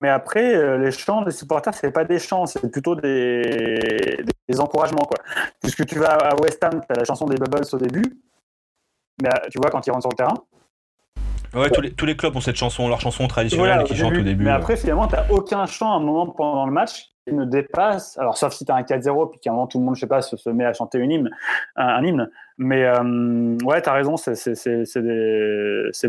[0.00, 4.60] mais après, euh, les chants des supporters, c'est pas des chants, c'est plutôt des, des,
[4.60, 5.18] encouragements, quoi.
[5.60, 8.04] Puisque tu vas à West Ham, tu as la chanson des Bubbles au début,
[9.22, 10.34] mais euh, tu vois, quand ils rentrent sur le terrain.
[11.54, 14.22] Ouais, tous les, tous les clubs ont cette chanson, leur chanson traditionnelle qui chantent au
[14.22, 14.44] début.
[14.44, 18.18] Mais après, finalement, tu n'as aucun chant à un moment pendant le match ne dépasse,
[18.18, 20.00] alors sauf si tu as un 4-0, puis qu'à un moment tout le monde, je
[20.00, 21.30] sais pas, se, met à chanter une hymne,
[21.76, 24.34] un, hymne, mais euh, ouais, tu as raison, c'est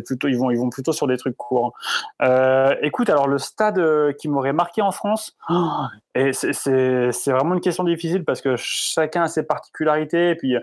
[0.05, 1.73] plutôt, ils vont, ils vont plutôt sur des trucs courts.
[2.21, 5.37] Euh, écoute, alors le stade euh, qui m'aurait marqué en France,
[6.15, 10.55] et c'est vraiment une question difficile parce que chacun a ses particularités, et puis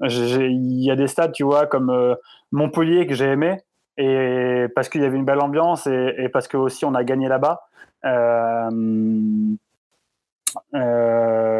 [0.00, 2.16] il y a des stades, tu vois, comme
[2.52, 3.58] Montpellier que j'ai aimé,
[3.96, 7.28] et parce qu'il y avait une belle ambiance et, parce que aussi on a gagné
[7.28, 7.68] là-bas.
[8.04, 8.70] Euh,
[10.74, 11.50] euh.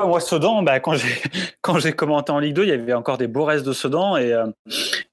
[0.00, 1.22] Moi, Sedan, bah, quand j'ai
[1.62, 4.16] quand j'ai commenté en Ligue 2, il y avait encore des beaux restes de Sedan
[4.16, 4.46] et euh,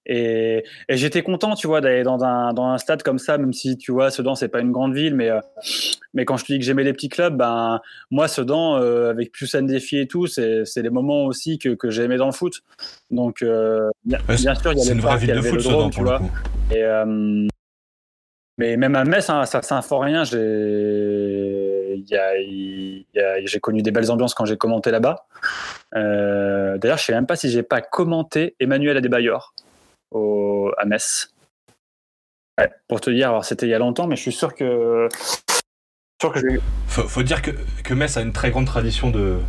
[0.06, 3.54] et, et j'étais content, tu vois, d'aller dans un dans un stade comme ça, même
[3.54, 5.30] si tu vois, Sedan c'est pas une grande ville, mais
[6.14, 9.54] mais quand je te dis que j'aimais les petits clubs, ben moi Sedan avec plus
[9.56, 12.62] un défi et tout, c'est les moments aussi que que j'ai aimé dans le foot.
[13.10, 13.44] Donc
[14.06, 16.22] bien, sûr, il y a les une vraie ville de foot, Sedan, tu vois.
[16.72, 16.84] Et
[18.62, 24.58] mais même à Metz, hein, ça Saint-Symphorien, j'ai j'ai connu des belles ambiances quand j'ai
[24.58, 25.26] commenté là-bas.
[25.96, 29.56] Euh, d'ailleurs, je ne sais même pas si j'ai pas commenté Emmanuel Adebayor
[30.12, 31.34] au, à Metz.
[32.88, 35.08] pour te dire, alors c'était il y a longtemps, mais je suis sûr que.
[36.22, 36.40] Sûr que
[36.86, 37.50] faut, faut, dire que,
[37.84, 39.40] que Metz a une très grande tradition de,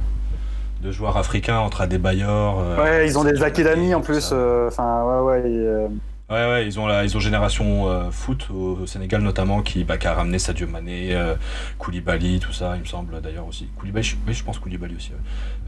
[0.81, 2.61] de joueurs africains entre Adebayor.
[2.61, 4.31] Euh, ouais, ils ont des Akidami en plus.
[4.33, 5.89] Euh, enfin, ouais, ouais.
[6.31, 9.99] Ouais, ouais, ils ont, la, ils ont Génération euh, Foot au, Sénégal notamment qui, bah,
[9.99, 11.35] qui a ramené Sadio Mané, euh,
[11.79, 13.69] Koulibaly, tout ça, il me semble d'ailleurs aussi.
[13.79, 15.13] Koulibaly, je, oui, je pense Koulibaly aussi.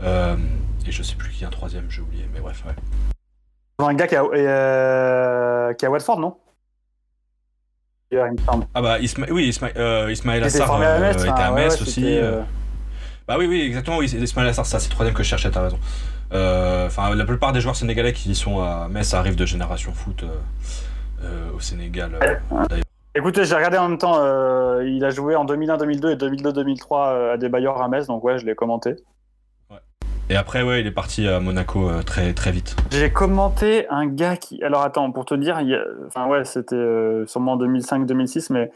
[0.03, 0.37] Euh,
[0.87, 3.85] et je sais plus qui est un troisième, j'ai oublié, mais bref, ouais.
[3.87, 6.37] Un gars qui a, qui a Watford, non?
[8.75, 8.97] Ah bah,
[9.31, 12.21] oui, Ismaël Assar était à Metz aussi.
[13.27, 15.63] Bah oui, oui, exactement, oui, Ismaël Assar, ça c'est le troisième que je cherchais, t'as
[15.63, 15.79] raison.
[16.33, 20.25] Euh, enfin, la plupart des joueurs sénégalais qui sont à Metz arrivent de génération foot
[20.25, 20.29] euh,
[21.23, 22.85] euh, au Sénégal, d'ailleurs.
[23.15, 24.21] Écoutez, j'ai regardé en même temps,
[24.83, 28.39] il a joué en 2001, 2002 et 2002-2003 à des bailleurs à Metz, donc ouais,
[28.39, 28.97] je l'ai commenté.
[30.31, 32.77] Et après, ouais, il est parti à Monaco très, très vite.
[32.91, 34.63] J'ai commenté un gars qui.
[34.63, 35.61] Alors attends, pour te dire,
[36.07, 36.77] enfin ouais, c'était
[37.27, 38.71] sûrement en 2005-2006, mais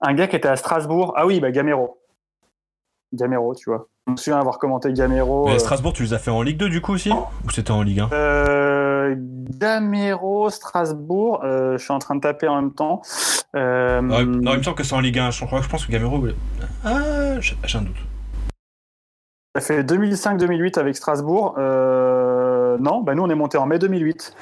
[0.00, 1.12] un gars qui était à Strasbourg.
[1.16, 1.98] Ah oui, bah Gamero.
[3.12, 3.88] Gamero, tu vois.
[4.06, 5.46] Je me souviens avoir commenté Gamero.
[5.46, 7.10] Mais euh, Strasbourg, tu les as fait en Ligue 2 du coup aussi?
[7.10, 12.48] Ou c'était en Ligue 1 euh, Gamero, Strasbourg, euh, je suis en train de taper
[12.48, 13.02] en même temps.
[13.54, 15.30] Euh, non, il me semble que c'est en Ligue 1.
[15.30, 16.24] Je, crois, je pense que Gamero.
[16.84, 17.96] Ah, j'ai un doute.
[19.54, 21.54] Ça fait 2005-2008 avec Strasbourg.
[21.58, 24.34] non, bah nous on est monté en mai 2008.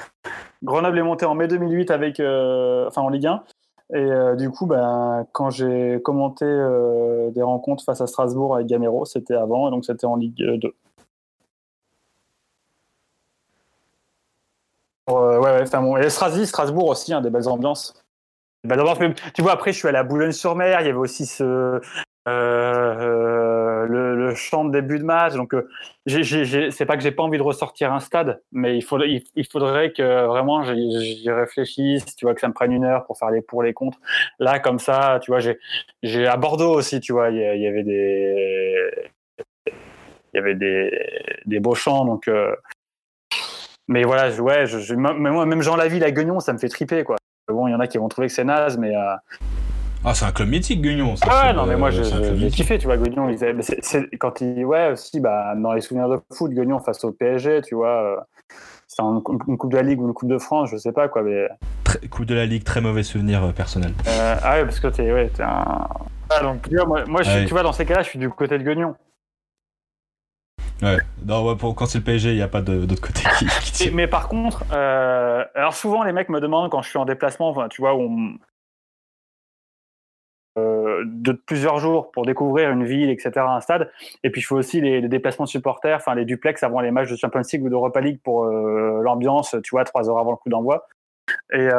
[0.63, 3.43] Grenoble est monté en mai 2008 avec, enfin en Ligue 1.
[3.91, 8.67] Et euh, du coup, ben, quand j'ai commenté euh, des rencontres face à Strasbourg avec
[8.67, 10.75] Gamero, c'était avant, et donc c'était en Ligue 2.
[15.09, 15.97] Euh, ouais, ouais, bon.
[15.97, 17.95] Et Strasbourg, Strasbourg aussi, hein, des belles ambiances.
[18.63, 18.77] Ben,
[19.33, 21.81] tu vois, après, je suis allé à Boulogne-sur-Mer, il y avait aussi ce,
[23.89, 25.33] le, chant de début de match.
[25.33, 25.67] Donc, euh,
[26.05, 30.63] c'est pas que j'ai pas envie de ressortir un stade, mais il, faudrait, que vraiment
[30.63, 33.73] j'y réfléchisse, tu vois, que ça me prenne une heure pour faire les pour les
[33.73, 33.99] contre.
[34.39, 35.39] Là, comme ça, tu vois,
[36.03, 38.91] j'ai à Bordeaux aussi, tu vois, il y, avait des
[39.67, 40.91] il y avait des,
[41.45, 42.27] des beaux chants, donc.
[42.27, 42.55] Euh,
[43.87, 47.15] mais voilà, ouais, même Jean Laville à Guignon, ça me fait triper, quoi.
[47.47, 48.93] bon, il y en a qui vont trouver que c'est naze, mais.
[50.05, 51.15] Ah, c'est un club mythique, Guignon.
[51.27, 53.29] Ah ouais, non, mais moi, j'ai kiffé, tu vois, Guignon.
[54.19, 54.65] quand il.
[54.65, 58.27] Ouais, aussi, bah, dans les souvenirs de foot, Guignon face au PSG, tu vois.
[58.87, 61.21] C'est une, Coupe de la Ligue ou une Coupe de France, je sais pas, quoi.
[61.21, 61.47] Mais...
[62.09, 63.93] coupe de la Ligue, très mauvais souvenir personnel.
[64.07, 65.87] ah ouais, parce que t'es ouais, un.
[66.31, 68.29] Ah, donc, tu vois, moi, moi je, tu vois, dans ces cas-là, je suis du
[68.29, 68.95] côté de Guignon.
[70.81, 73.23] Ouais, non, quand c'est le PSG, il n'y a pas d'autre côté
[73.61, 77.03] qui, Mais par contre, euh, alors souvent les mecs me demandent quand je suis en
[77.03, 78.37] déplacement, tu vois, on, euh,
[81.05, 83.91] de plusieurs jours pour découvrir une ville, etc., un stade.
[84.23, 87.15] Et puis je fais aussi les, déplacements supporters, enfin les duplex avant les matchs de
[87.15, 90.49] Champions League ou d'Europa League pour euh, l'ambiance, tu vois, trois heures avant le coup
[90.49, 90.87] d'envoi.
[91.53, 91.69] Et,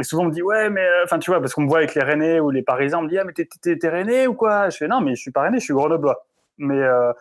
[0.00, 2.02] souvent on me dit ouais mais enfin tu vois parce qu'on me voit avec les
[2.02, 4.70] Rennais ou les Parisiens on me dit ah mais t'es Rennais ou quoi?
[4.70, 6.24] Je fais non mais je suis pas Rennais je suis Grenoblois
[6.58, 7.12] mais euh,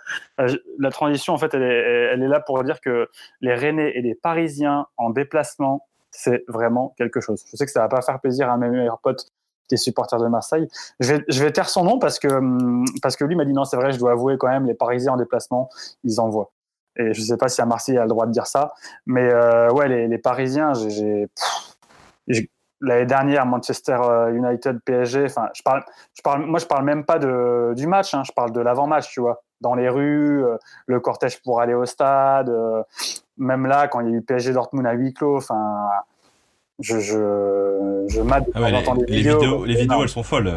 [0.78, 3.10] la transition, en fait, elle est, elle est, là pour dire que
[3.42, 7.44] les Rennais et les Parisiens en déplacement, c'est vraiment quelque chose.
[7.50, 9.28] Je sais que ça va pas faire plaisir à mes meilleurs potes
[9.72, 10.68] qui est supporter de Marseille.
[11.00, 13.78] Je vais, taire son nom parce que, hum, parce que lui m'a dit non, c'est
[13.78, 15.70] vrai, je dois avouer quand même, les Parisiens en déplacement,
[16.04, 16.52] ils envoient.
[16.98, 18.74] Et je sais pas si à Marseille a le droit de dire ça,
[19.06, 21.30] mais euh, ouais, les, les Parisiens, j'ai
[22.82, 25.26] l'année dernière, Manchester euh, United, PSG.
[25.26, 28.14] Enfin, je parle, je parle, moi, je parle même pas de, du match.
[28.14, 30.58] Hein, je parle de l'avant-match, tu vois, dans les rues, euh,
[30.88, 32.52] le cortège pour aller au stade.
[33.38, 35.38] Même là, quand il y a eu PSG Dortmund à huis clos.
[35.38, 35.88] Enfin,
[36.82, 39.66] je, je, je mate ah les, les, vidéos.
[39.66, 40.54] les vidéos, elles sont folles.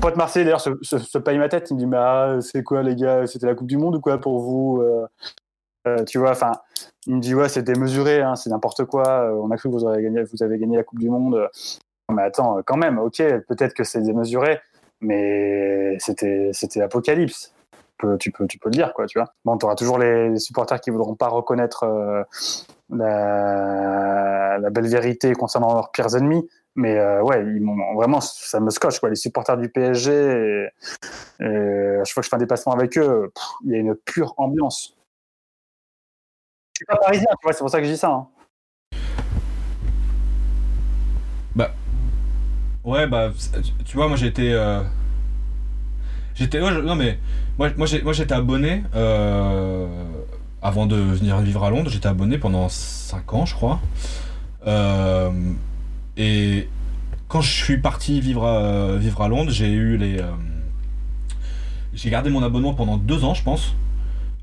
[0.00, 1.70] Pote Marseille, d'ailleurs, se, se, paye ma tête.
[1.70, 4.00] Il me dit, mais ah, c'est quoi, les gars C'était la Coupe du Monde ou
[4.00, 4.82] quoi pour vous
[6.06, 6.52] Tu vois, enfin
[7.06, 9.06] il me dit ouais, c'est démesuré, hein, c'est n'importe quoi.
[9.06, 11.48] Euh, on a cru que vous avez gagné, vous avez gagné la Coupe du Monde.
[12.12, 14.60] Mais attends, quand même, ok, peut-être que c'est démesuré,
[15.00, 16.82] mais c'était c'était
[17.98, 18.22] apocalypse.
[18.22, 19.32] Tu peux, tu peux le dire, quoi, tu vois.
[19.44, 22.22] Bon, tu auras toujours les, supporters qui voudront pas reconnaître euh,
[22.90, 27.64] la, belle vérité concernant leurs pires ennemis, mais euh, ouais, ils
[27.96, 29.08] vraiment, ça me scotche, quoi.
[29.08, 30.68] Les supporters du PSG,
[31.40, 33.32] et, chaque fois que je fais un déplacement avec eux,
[33.64, 34.96] il y a une pure ambiance
[36.74, 38.10] je suis pas parisien, c'est pour ça que je dis ça.
[38.10, 38.26] Hein.
[41.54, 41.72] Bah.
[42.82, 43.30] Ouais, bah.
[43.84, 44.52] Tu vois, moi j'étais.
[44.52, 44.82] Euh...
[46.34, 46.58] J'étais.
[46.58, 47.20] non, mais.
[47.58, 48.82] Moi, moi j'étais abonné.
[48.94, 49.86] Euh...
[50.62, 53.80] Avant de venir vivre à Londres, j'étais abonné pendant 5 ans, je crois.
[54.66, 55.30] Euh...
[56.16, 56.68] Et
[57.28, 60.20] quand je suis parti vivre à, vivre à Londres, j'ai eu les.
[60.20, 60.30] Euh,
[61.92, 63.74] j'ai gardé mon abonnement pendant 2 ans, je pense.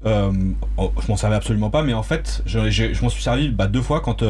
[0.06, 3.67] Oh, je m'en servais absolument pas, mais en fait, je, je, m'en suis servi bah,
[3.67, 4.24] deux fois quand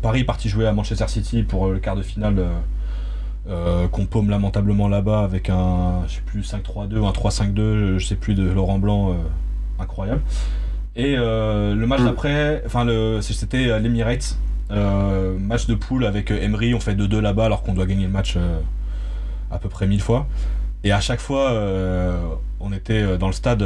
[0.00, 2.44] Paris est parti jouer à Manchester City pour le quart de finale
[3.48, 8.06] euh, qu'on paume lamentablement là-bas avec un, je sais plus, 5-3-2 ou un 3-5-2, je
[8.06, 9.16] sais plus, de Laurent Blanc,
[9.78, 10.22] incroyable.
[10.96, 12.04] Et le match mm.
[12.04, 12.86] d'après, enfin,
[13.20, 14.38] c'était l'Emirates,
[14.70, 18.36] match de poule avec Emery, on fait 2-2 là-bas alors qu'on doit gagner le match
[19.50, 20.26] à peu près mille fois.
[20.84, 21.52] Et à chaque fois,
[22.60, 23.64] on était dans le stade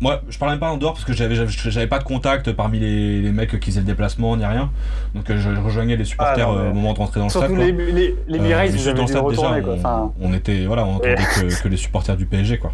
[0.00, 2.78] moi, je parlais même pas en dehors parce que j'avais, j'avais pas de contact parmi
[2.78, 4.70] les, les, mecs qui faisaient le déplacement ni rien.
[5.14, 7.46] Donc euh, je, rejoignais les supporters ah, euh, au moment de rentrer dans le stade.
[7.46, 11.16] Surtout les, les, les Mireilles, euh, dans le stade déjà, on, était, voilà, on entendait
[11.62, 12.72] que, les supporters du PSG, quoi.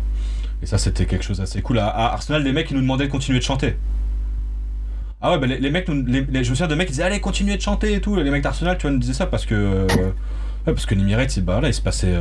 [0.62, 1.78] Et ça, c'était quelque chose d'assez cool.
[1.78, 3.76] À, Arsenal, les mecs, ils nous demandaient de continuer de chanter.
[5.22, 7.56] Ah ouais, bah les, mecs, nous, je me souviens de mecs qui disaient allez, continuez
[7.56, 8.16] de chanter et tout.
[8.16, 9.86] Les mecs d'Arsenal, tu vois, nous disaient ça parce que.
[9.86, 10.12] ouais,
[10.66, 12.14] parce que les Mireilles, bah, là, il se passait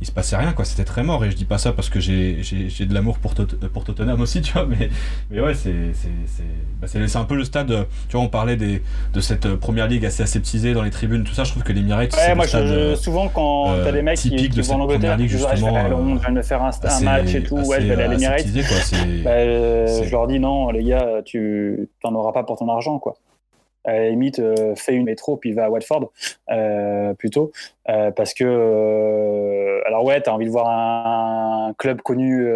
[0.00, 0.64] il se passait rien quoi.
[0.64, 1.24] C'était très mort.
[1.24, 2.40] Et je dis pas ça parce que j'ai
[2.86, 3.34] de l'amour pour,
[3.72, 4.88] pour Tottenham aussi tu vois mais,
[5.30, 5.92] mais ouais c'est
[6.80, 8.82] bah un peu le stade tu vois on parlait des,
[9.12, 11.44] de cette première ligue assez aseptisée dans les tribunes tout ça.
[11.44, 14.60] Je trouve que l'Emirates ouais, moi je, souvent quand euh, t'as des mecs qui, qui
[14.60, 17.34] vont en Angleterre ligue, justement, je vais Londres, je viens de faire un, un match
[17.34, 18.46] et tout ouais je vais aller à l'Emirates
[19.24, 22.98] bah, euh, je leur dis non les gars tu t'en auras pas pour ton argent
[22.98, 23.16] quoi
[23.84, 26.12] à la limite, euh, fait une métro puis va à Watford
[26.50, 27.52] euh, plutôt.
[27.88, 32.46] Euh, parce que, alors ouais, tu as envie de voir un, club connu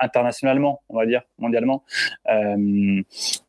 [0.00, 1.82] internationalement, on va dire, mondialement.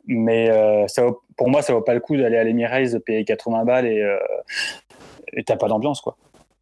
[0.08, 1.04] mais ça
[1.38, 5.58] pour moi, ça vaut pas le coup d'aller à l'Emirates, payer 80 balles et t'as
[5.58, 6.18] pas d'ambiance, quoi.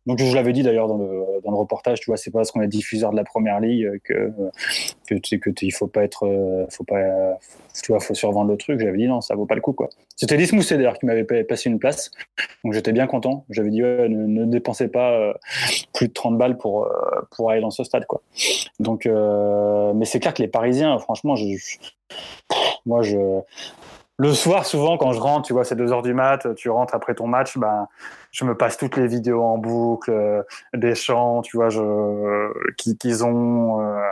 [0.06, 2.52] Donc je l'avais dit d'ailleurs dans le, dans le reportage, tu vois, c'est pas parce
[2.52, 4.32] qu'on est diffuseur de la première ligue que
[5.08, 7.38] que tu que il faut pas être, euh, faut pas,
[7.82, 8.80] tu vois, faut survendre le truc.
[8.80, 9.90] J'avais dit non, ça vaut pas le coup quoi.
[10.16, 12.12] C'était Lys Mousset d'ailleurs qui m'avait passé une place,
[12.64, 13.46] donc j'étais bien content.
[13.50, 15.34] J'avais dit ne, dépensez pas euh,
[15.94, 16.90] plus de 30 balles pour euh,
[17.32, 18.22] pour aller dans ce stade quoi.
[18.80, 21.46] Donc, mais c'est clair que les Parisiens, franchement, je,
[22.86, 23.18] moi je
[24.18, 26.94] le soir, souvent, quand je rentre, tu vois, c'est 2 heures du mat, tu rentres
[26.94, 27.88] après ton match, ben,
[28.34, 30.42] je me passe toutes les vidéos en boucle, euh,
[30.74, 33.82] des chants, tu vois, je, qu'ils ont.
[33.82, 34.12] Euh,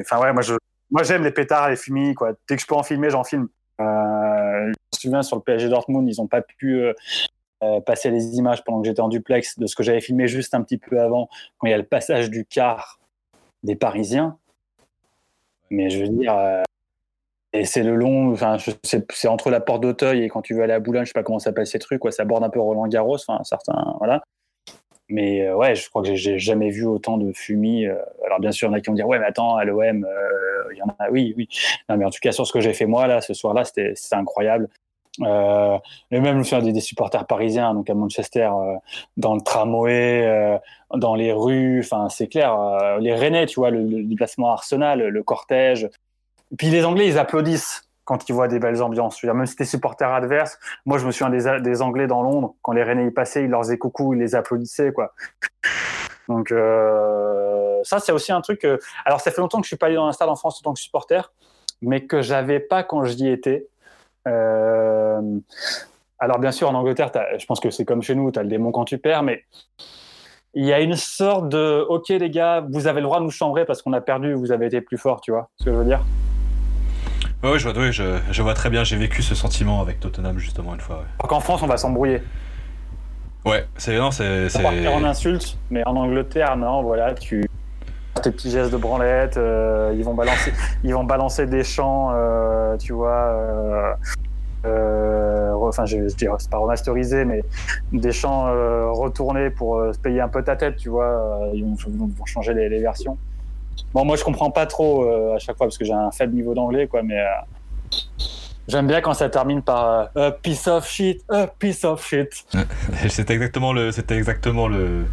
[0.00, 0.54] enfin, ouais, moi, je,
[1.02, 2.32] j'aime les pétards, les fumis, quoi.
[2.46, 3.48] Dès que je peux en filmer, j'en filme.
[3.80, 6.84] Euh, me souviens sur le PSG Dortmund, ils n'ont pas pu
[7.84, 10.62] passer les images pendant que j'étais en duplex de ce que j'avais filmé juste un
[10.62, 12.98] petit peu avant, quand il y a le passage du car
[13.62, 14.38] des Parisiens.
[15.70, 16.34] Mais je veux dire,
[17.52, 20.72] et c'est le long, enfin, c'est entre la porte d'Auteuil et quand tu veux aller
[20.72, 22.86] à Boulogne, je sais pas comment s'appelle ces trucs, quoi, ça borde un peu Roland
[22.86, 24.22] Garros, enfin, certains, voilà.
[25.08, 27.84] Mais euh, ouais, je crois que j'ai jamais vu autant de fumis.
[27.84, 29.64] Euh, alors bien sûr, il y en a qui vont dire ouais, mais attends, à
[29.64, 31.48] l'OM, euh, il y en a, oui, oui.
[31.88, 33.94] Non, mais en tout cas, sur ce que j'ai fait moi là, ce soir-là, c'était
[34.12, 34.68] incroyable.
[35.22, 35.76] Euh,
[36.12, 38.48] et même je des, des supporters parisiens, donc à Manchester,
[39.16, 40.60] dans le tramway,
[40.94, 42.56] dans les rues, enfin c'est clair.
[43.00, 45.88] les Rennais, tu vois, le déplacement Arsenal, le cortège,
[46.56, 49.22] puis les Anglais, ils applaudissent quand ils voient des belles ambiances.
[49.22, 51.30] même si t'es supporter adverse, moi je me souviens
[51.60, 54.34] des, Anglais dans Londres, quand les Rennais y passaient, ils leur faisaient coucou, ils les
[54.34, 55.14] applaudissaient, quoi.
[56.28, 58.66] Donc euh, ça, c'est aussi un truc.
[59.04, 60.62] alors ça fait longtemps que je suis pas allé dans un stade en France en
[60.62, 61.32] tant que supporter,
[61.82, 63.68] mais que j'avais pas quand j'y étais.
[64.26, 65.20] Euh,
[66.18, 68.48] alors bien sûr, en Angleterre, je pense que c'est comme chez nous, tu as le
[68.48, 69.44] démon quand tu perds, mais
[70.54, 73.30] il y a une sorte de OK les gars, vous avez le droit de nous
[73.30, 75.76] chambrer parce qu'on a perdu, vous avez été plus fort, tu vois ce que je
[75.76, 76.04] veux dire?
[77.42, 80.80] Oui, je vois, je, vois très bien, j'ai vécu ce sentiment avec Tottenham justement une
[80.80, 80.98] fois.
[80.98, 81.28] Ouais.
[81.28, 82.22] qu'en France, on va s'embrouiller.
[83.46, 87.48] Ouais, c'est non, c'est c'est en insulte, mais en Angleterre, non, voilà, tu
[88.22, 90.52] tes petits gestes de branlette, euh, ils vont balancer
[90.84, 93.94] ils vont balancer des chants, euh, tu vois euh,
[94.66, 97.42] euh, enfin je, je dirais c'est pas remasterisé mais
[97.92, 101.64] des chants euh, retournés pour euh, se payer un peu ta tête tu vois ils
[101.64, 101.76] vont,
[102.26, 103.16] changer les, versions
[103.92, 105.04] bon moi je comprends pas trop
[105.34, 107.22] à chaque fois parce que j'ai un faible niveau d'anglais quoi mais
[108.68, 112.44] J'aime bien quand ça termine par a piece of shit, a piece of shit.
[113.08, 115.06] c'était exactement le, c'était exactement le,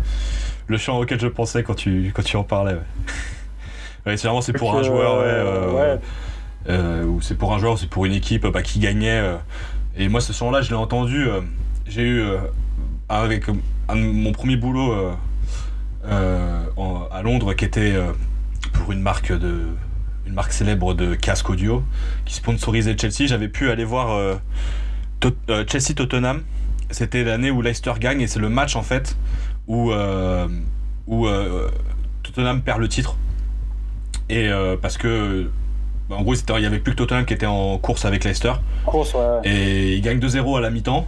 [0.67, 2.75] le chant auquel je pensais quand tu, quand tu en parlais.
[4.05, 4.15] Ouais.
[4.15, 5.19] c'est vraiment c'est pour un joueur.
[5.73, 5.99] ouais,
[6.69, 9.21] euh, ou c'est pour un joueur, c'est pour une équipe bah, qui gagnait.
[9.21, 9.37] Euh.
[9.95, 11.27] et moi, ce son-là, je l'ai entendu.
[11.27, 11.41] Euh,
[11.87, 12.23] j'ai eu
[13.09, 13.45] avec
[13.89, 14.93] mon premier boulot
[16.03, 17.95] à Londres, qui était
[18.79, 19.61] pour une marque de
[20.25, 21.83] une marque célèbre de casque audio
[22.25, 23.27] qui sponsorisait Chelsea.
[23.27, 24.37] J'avais pu aller voir
[25.67, 26.43] Chelsea Tottenham.
[26.89, 29.17] C'était l'année où Leicester gagne et c'est le match en fait
[29.67, 29.93] où
[31.07, 31.27] où
[32.23, 33.15] Tottenham perd le titre.
[34.29, 34.49] Et
[34.81, 35.49] parce que
[36.09, 38.53] bah, en gros, il n'y avait plus que Tottenham qui était en course avec Leicester.
[38.85, 39.41] Course, ouais.
[39.43, 41.05] Et il gagne 2-0 à la mi-temps.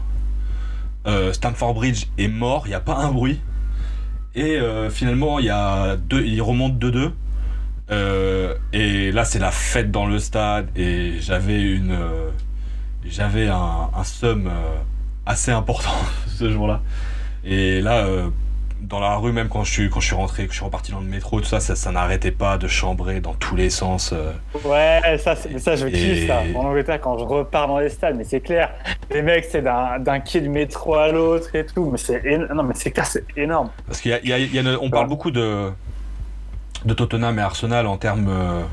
[1.08, 3.40] Euh, Stamford Bridge est mort, il n'y a pas un bruit.
[4.36, 7.12] Et euh, finalement, il, y a deux, il remonte 2-2.
[7.92, 10.70] Euh, et là, c'est la fête dans le stade.
[10.76, 11.98] Et j'avais une.
[13.06, 14.52] j'avais un, un somme
[15.26, 15.96] assez important
[16.28, 16.82] ce jour-là.
[17.44, 18.06] Et là,
[18.82, 20.92] dans la rue, même quand je suis, quand je suis rentré, que je suis reparti
[20.92, 24.14] dans le métro, tout ça, ça, n'arrêtait pas de chambrer dans tous les sens.
[24.14, 24.32] Euh.
[24.66, 26.42] Ouais, ça, ça je kiffe ça.
[26.56, 28.72] En Angleterre, quand je repars dans les stades, mais c'est clair,
[29.12, 32.24] les mecs, c'est d'un quai de métro à l'autre et tout, mais c'est
[32.54, 33.70] non, mais c'est clair, c'est énorme.
[33.86, 35.72] Parce qu'il y a, y a, on parle beaucoup de
[36.86, 38.64] de Tottenham et Arsenal en termes euh,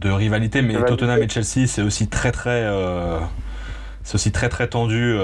[0.00, 3.18] de rivalité, mais Tottenham et Chelsea, c'est aussi très très, euh,
[4.02, 5.16] c'est aussi très très tendu.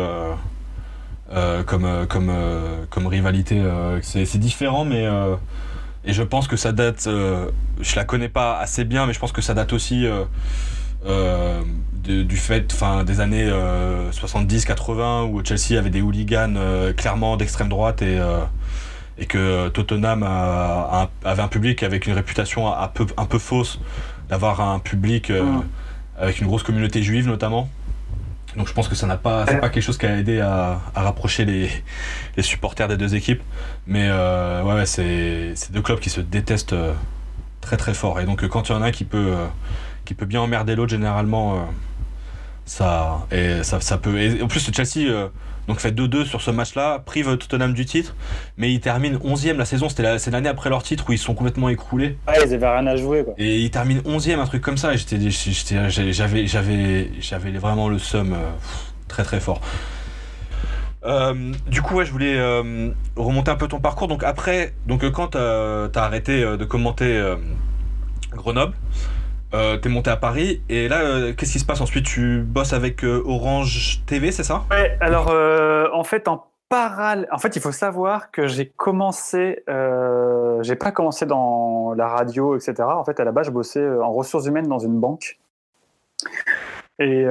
[1.32, 2.32] Euh, comme, euh, comme,
[2.88, 3.60] comme rivalité.
[4.02, 5.06] c'est différent, mais.
[6.04, 7.08] et je pense que ça date.
[7.08, 10.06] je la connais pas assez bien, mais je pense que ça date aussi.
[12.04, 12.72] du fait
[13.06, 13.50] des années
[14.12, 16.54] 70-80 où Chelsea avait des hooligans
[16.96, 18.20] clairement d'extrême droite et,
[19.18, 23.80] et que Tottenham avait un public avec une réputation un peu, un peu fausse
[24.28, 25.62] d'avoir un public mmh.
[26.18, 27.68] avec une grosse communauté juive notamment
[28.56, 31.44] donc je pense que ça n'a pas, pas quelque chose qui a aidé à, rapprocher
[31.44, 31.70] les,
[32.42, 33.42] supporters des deux équipes.
[33.86, 36.94] Mais euh, ouais, c'est, deux clubs qui se détestent euh,
[37.60, 38.18] très très fort.
[38.20, 39.46] Et donc quand il y en a un qui peut, euh,
[40.06, 41.68] qui peut bien emmerder l'autre, généralement,
[42.64, 44.18] ça, et ça, ça peut.
[44.18, 45.12] Et en plus, Chelsea
[45.68, 48.14] donc fait 2-2 sur ce match-là, prive Tottenham du titre,
[48.56, 51.34] mais ils terminent 11e la saison, c'était c'est l'année après leur titre où ils sont
[51.34, 52.16] complètement écroulés.
[52.28, 53.34] Ouais, ils avaient rien à jouer quoi.
[53.38, 55.18] Et ils terminent 11e, un truc comme ça, et j'étais,
[55.90, 58.36] j'avais, j'avais, j'avais vraiment le seum euh,
[59.08, 59.60] très très fort.
[61.04, 64.08] Euh, du coup, ouais, je voulais euh, remonter un peu ton parcours.
[64.08, 67.36] Donc après, donc quand t'as as arrêté de commenter
[68.32, 68.74] Grenoble,
[69.54, 72.04] euh, t'es monté à Paris et là, euh, qu'est-ce qui se passe ensuite?
[72.04, 74.64] Tu bosses avec euh, Orange TV, c'est ça?
[74.70, 75.32] Ouais, alors
[75.92, 79.62] en fait, en parallèle, en fait, il faut savoir que j'ai commencé,
[80.62, 82.74] j'ai pas commencé dans la radio, etc.
[82.82, 85.38] En fait, à la base, je bossais en ressources humaines dans une banque.
[86.98, 87.26] Et,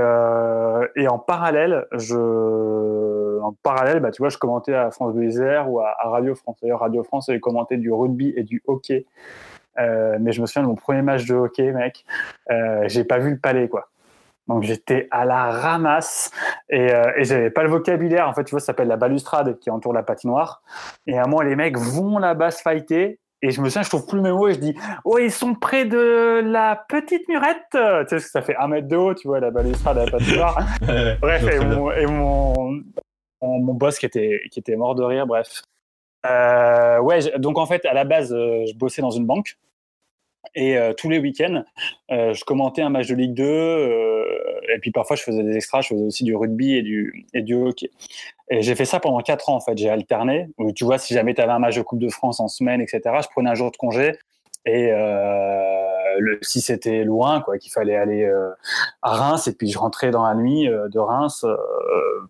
[0.95, 5.29] et en parallèle, je, en parallèle, bah, tu vois, je commentais à France Bleu
[5.67, 6.57] ou à, à Radio France.
[6.61, 9.05] D'ailleurs, Radio France, j'ai commenté du rugby et du hockey
[9.79, 12.05] euh, mais je me souviens de mon premier match de hockey, mec.
[12.51, 13.89] Euh, j'ai pas vu le palais, quoi.
[14.47, 16.29] Donc j'étais à la ramasse
[16.69, 18.29] et, euh, et j'avais pas le vocabulaire.
[18.29, 20.61] En fait, tu vois, ça s'appelle la balustrade qui entoure la patinoire.
[21.07, 23.19] Et à moi, les mecs vont là-bas se fighter.
[23.41, 25.31] Et je me souviens, je trouve plus le même mot et je dis, oh, ils
[25.31, 27.57] sont près de la petite murette.
[27.71, 30.57] Tu sais, ça fait un mètre de haut, tu vois, la balustrade à la patinoire.
[31.21, 32.81] bref, et, mon, et mon,
[33.41, 35.63] mon, boss qui était, qui était mort de rire, bref.
[36.25, 39.57] Euh, ouais, donc en fait, à la base, euh, je bossais dans une banque.
[40.53, 41.63] Et euh, tous les week-ends,
[42.09, 43.43] je commentais un match de Ligue 2.
[43.43, 44.23] Euh,
[44.73, 45.81] et puis parfois, je faisais des extras.
[45.81, 47.91] Je faisais aussi du rugby et du, et du hockey.
[48.49, 49.77] Et j'ai fait ça pendant quatre ans, en fait.
[49.77, 50.47] J'ai alterné.
[50.75, 53.01] tu vois, si jamais tu avais un match de Coupe de France en semaine, etc.,
[53.21, 54.13] je prenais un jour de congé.
[54.65, 54.91] Et
[56.41, 58.31] si c'était loin, quoi, qu'il fallait aller
[59.01, 61.45] à Reims, et puis je rentrais dans la nuit de Reims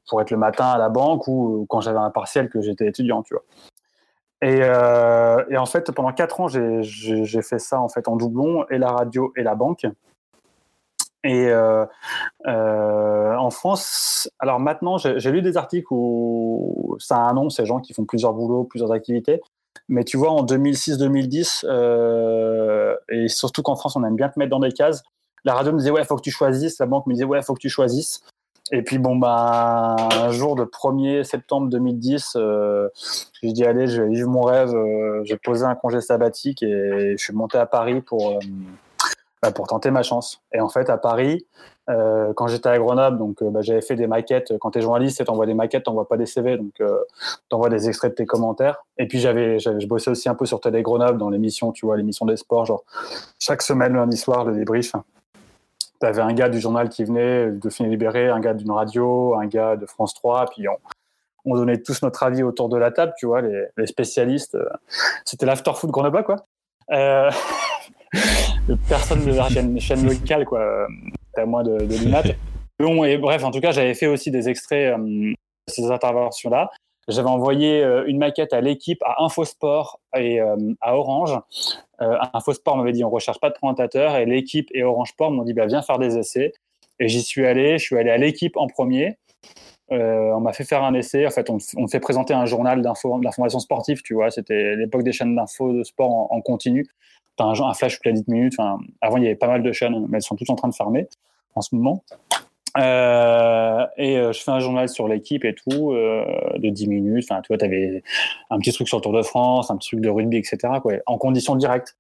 [0.10, 3.24] pour être le matin à la banque ou quand j'avais un partiel que j'étais étudiant,
[3.24, 3.44] tu vois.
[4.42, 8.66] Et, euh, et, en fait, pendant quatre ans, j'ai fait ça en fait en doublon,
[8.70, 9.86] et la radio et la banque.
[11.26, 11.86] Et euh,
[12.46, 17.66] euh, en France, alors maintenant, j'ai lu des articles où ça a un nom, ces
[17.66, 19.42] gens qui font plusieurs boulots, plusieurs activités.
[19.90, 24.52] Mais tu vois, en 2006-2010, euh, et surtout qu'en France, on aime bien te mettre
[24.52, 25.04] dans des cases,
[25.44, 27.56] la radio me disait, ouais, faut que tu choisisses, la banque me disait, ouais, faut
[27.56, 28.22] que tu choisisses.
[28.72, 32.90] Et puis bon bah un jour de 1er septembre 2010, euh,
[33.44, 34.74] je dis allez, je vais vivre mon rêve.
[34.74, 38.40] Euh, j'ai posé un congé sabbatique et je suis monté à Paris pour euh,
[39.44, 40.42] bah, pour tenter ma chance.
[40.52, 41.46] Et en fait à Paris,
[41.92, 44.54] euh, quand j'étais à Grenoble, donc bah, j'avais fait des maquettes.
[44.60, 46.84] Quand tu es journaliste, tu envoies des maquettes, tu pas des CV, donc tu
[47.52, 48.84] envoies des extraits de tes commentaires.
[48.98, 51.98] Et puis j'avais, je bossais aussi un peu sur Télé Grenoble dans l'émission, tu vois,
[51.98, 52.84] l'émission des sports, genre
[53.38, 54.96] chaque semaine lundi soir le débrief
[56.06, 59.36] tu avais un gars du journal qui venait, de Dauphiné Libéré, un gars d'une radio,
[59.36, 60.78] un gars de France 3, puis on,
[61.46, 64.56] on, donnait tous notre avis autour de la table, tu vois, les, spécialistes.
[64.56, 64.70] Euh,
[65.26, 66.38] c'était l'after-foot Grenoble, quoi.
[66.92, 67.32] Euh,
[68.90, 70.88] personne de la chaîne, chaîne locale, quoi.
[71.36, 72.36] à moi de, de.
[72.80, 75.36] Bon, et bref, en tout cas, j'avais fait aussi des extraits euh, de
[75.68, 76.70] ces interventions-là.
[77.08, 81.40] J'avais envoyé euh, une maquette à l'équipe, à Infosport et euh, à Orange.
[82.02, 85.44] Euh, Infosport m'avait dit on recherche pas de présentateur et l'équipe et Orange Sport m'ont
[85.44, 86.54] dit bah, viens faire des essais.
[87.00, 87.78] Et j'y suis allé.
[87.78, 89.18] Je suis allé à l'équipe en premier.
[89.90, 91.26] on m'a fait faire un essai.
[91.28, 94.02] En fait, on, on fait présenter un journal d'information sportive.
[94.02, 96.88] Tu vois, c'était l'époque des chaînes d'infos de sport en, continu.
[97.38, 98.54] As un, un flash toutes les 10 minutes.
[98.58, 100.70] Enfin, avant, il y avait pas mal de chaînes, mais elles sont toutes en train
[100.70, 101.08] de fermer
[101.56, 102.04] en ce moment.
[102.78, 106.26] Euh, et euh, je fais un journal sur l'équipe et tout, euh,
[106.58, 107.26] de 10 minutes.
[107.30, 108.04] Enfin, tu vois, tu avais
[108.50, 110.58] un petit truc sur le Tour de France, un petit truc de rugby, etc.
[110.82, 111.96] Quoi, en conditions directes.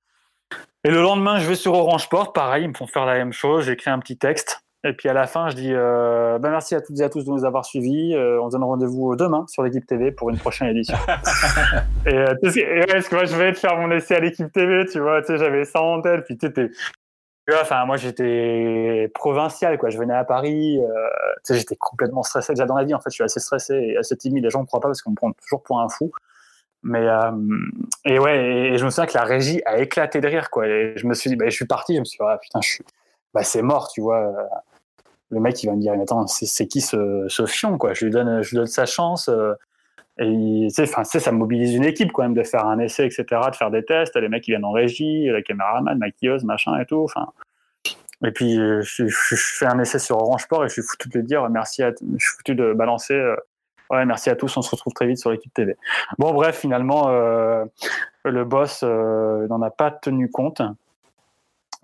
[0.83, 3.33] Et le lendemain, je vais sur Orange Sport, pareil, ils me font faire la même
[3.33, 3.65] chose.
[3.65, 4.61] J'écris un petit texte.
[4.87, 7.31] Et puis à la fin, je dis ben merci à toutes et à tous de
[7.31, 8.15] nous avoir suivis.
[8.15, 10.95] On se donne rendez-vous demain sur l'équipe TV pour une prochaine édition.
[12.05, 15.21] et, parce que moi, je vais te faire mon essai à l'équipe TV, tu vois.
[15.21, 16.25] Tu sais, j'avais ça en tête.
[16.25, 16.71] Puis tu
[17.53, 19.89] Enfin, moi, j'étais provincial, quoi.
[19.89, 21.09] Je venais à Paris, euh,
[21.47, 22.53] j'étais complètement stressé.
[22.53, 24.43] Déjà dans la vie, en fait, je suis assez stressé et assez timide.
[24.43, 26.11] Les gens ne croient pas parce qu'on me prend toujours pour un fou.
[26.81, 27.31] Mais euh,
[28.03, 28.37] et ouais,
[28.73, 30.65] et je me souviens que la régie a éclaté de rire, quoi.
[30.67, 31.95] Je me suis dit, bah, je suis parti.
[31.95, 32.59] Je me suis dit, ah, putain,
[33.33, 34.33] bah, c'est mort, tu vois.
[35.29, 37.93] Le mec, il va me dire, attends, c'est qui ce, ce fion, quoi?
[37.93, 39.29] Je lui donne, je donne sa chance.
[39.29, 39.53] Euh,
[40.17, 43.71] et enfin, ça mobilise une équipe quand même de faire un essai, etc., de faire
[43.71, 44.15] des tests.
[44.15, 47.03] Les mecs qui viennent en régie, la caméraman, maquilleuse, machin et tout.
[47.03, 47.27] Enfin,
[48.23, 51.21] et puis euh, je, fais un essai sur Orange Sport et je suis foutu de
[51.21, 53.13] dire merci à, je suis foutu de balancer.
[53.13, 53.35] Euh,
[53.89, 54.55] ouais, merci à tous.
[54.55, 55.75] On se retrouve très vite sur l'équipe TV.
[56.17, 57.65] Bon, bref, finalement, euh,
[58.23, 60.61] le boss n'en a pas tenu compte.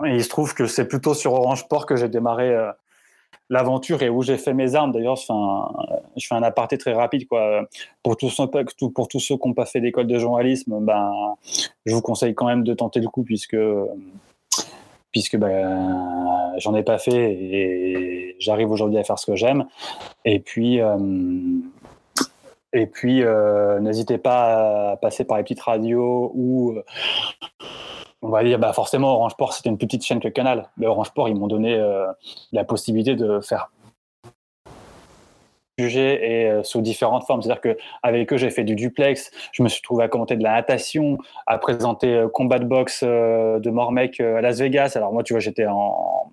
[0.06, 2.56] Et il se trouve que c'est plutôt sur Orange Sport que j'ai démarré
[3.52, 4.92] l'aventure et où j'ai fait mes armes.
[4.94, 5.26] D'ailleurs, je
[6.28, 7.28] fais un aparté très rapide.
[7.28, 7.68] Quoi.
[8.02, 11.12] Pour, tous ceux, qui n'ont pas fait d'école de journalisme, ben,
[11.86, 13.58] je vous conseille quand même de tenter le coup puisque,
[15.12, 19.66] puisque ben, j'en ai pas fait et j'arrive aujourd'hui à faire ce que j'aime.
[20.24, 20.98] Et puis, euh,
[22.94, 26.76] puis euh, n'hésitez pas à passer par les petites radios ou
[28.22, 30.70] on va dire, bah forcément, Orange Sport, c'était une petite chaîne que Canal.
[30.78, 32.06] Mais Orange Sport, ils m'ont donné euh,
[32.52, 33.70] la possibilité de faire
[35.78, 37.42] et euh, sous différentes formes.
[37.42, 40.52] C'est-à-dire qu'avec eux, j'ai fait du duplex, je me suis trouvé à commenter de la
[40.52, 41.18] natation,
[41.48, 44.94] à présenter euh, combat de boxe de Mormec à Las Vegas.
[44.96, 46.32] Alors moi, tu vois, j'étais en...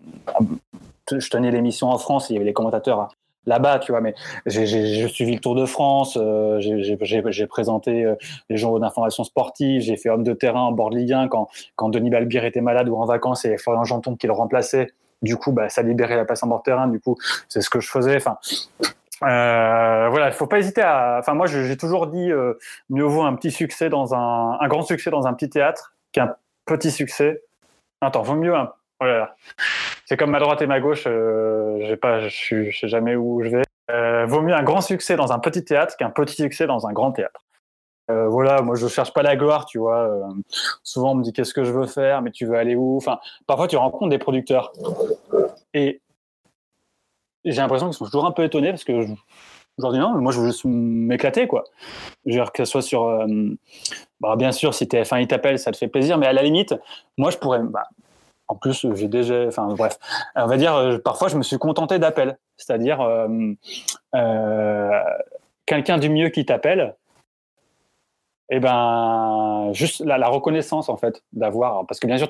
[1.10, 3.08] Je tenais l'émission en France, il y avait les commentateurs
[3.46, 4.00] là-bas, tu vois.
[4.00, 4.14] Mais
[4.46, 8.14] j'ai suivi le Tour de France, euh, j'ai présenté euh,
[8.50, 11.48] les journaux d'information sportive, j'ai fait homme de terrain en bord de Ligue 1 quand,
[11.76, 14.88] quand Denis Balbir était malade ou en vacances et Florian Janton qui le remplaçait.
[15.20, 16.86] Du coup, bah, ça libérait la place en bord de terrain.
[16.86, 17.16] Du coup,
[17.48, 18.16] c'est ce que je faisais.
[18.16, 18.38] Enfin,
[19.22, 21.16] euh, voilà, il faut pas hésiter à.
[21.18, 22.54] Enfin, moi, j'ai toujours dit euh,
[22.88, 26.36] mieux vaut un petit succès dans un, un grand succès dans un petit théâtre qu'un
[26.66, 27.42] petit succès.
[28.00, 28.72] Attends, vaut mieux un.
[29.00, 29.36] Oh là là
[30.08, 31.04] c'est comme ma droite et ma gauche.
[31.06, 33.62] Euh, j'ai pas, sais jamais où je vais.
[33.90, 36.94] Euh, vaut mieux un grand succès dans un petit théâtre qu'un petit succès dans un
[36.94, 37.44] grand théâtre.
[38.10, 40.08] Euh, voilà, moi je cherche pas la gloire, tu vois.
[40.08, 40.22] Euh,
[40.82, 42.96] souvent on me dit qu'est-ce que je veux faire, mais tu veux aller où?
[42.96, 44.72] Enfin, parfois tu rencontres des producteurs
[45.74, 46.00] et
[47.44, 49.12] j'ai l'impression qu'ils sont toujours un peu étonnés parce que je,
[49.76, 51.64] leur dis non, moi je veux juste m'éclater quoi.
[52.24, 53.26] Je veux dire que ce soit sur,
[54.20, 56.74] bah, bien sûr si TF1 il t'appelle, ça te fait plaisir, mais à la limite,
[57.18, 57.88] moi je pourrais, bah,
[58.48, 59.98] en plus j'ai déjà, enfin bref,
[60.34, 62.98] on va dire parfois je me suis contenté d'appels, c'est-à-dire
[65.66, 66.96] quelqu'un du mieux qui t'appelle
[68.50, 72.28] et eh ben juste la, reconnaissance en fait d'avoir parce que bien sûr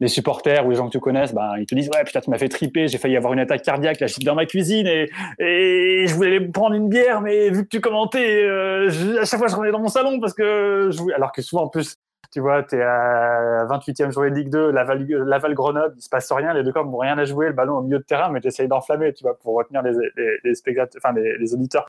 [0.00, 2.28] les supporters ou les gens que tu connaisses ben ils te disent ouais putain tu
[2.28, 5.06] m'as fait triper j'ai failli avoir une attaque cardiaque là j'étais dans ma cuisine et,
[5.38, 9.54] je voulais prendre une bière mais vu que tu commentais euh, à chaque fois je
[9.54, 11.94] revenais dans mon salon parce que je alors que souvent en plus
[12.30, 16.08] tu vois tu es à 28e journée de Ligue 2 Laval, Laval Grenoble il se
[16.08, 18.30] passe rien les deux camps n'ont rien à jouer le ballon au milieu de terrain
[18.30, 21.86] mais tu essayes d'enflammer tu vois pour retenir les, spectateurs enfin les, auditeurs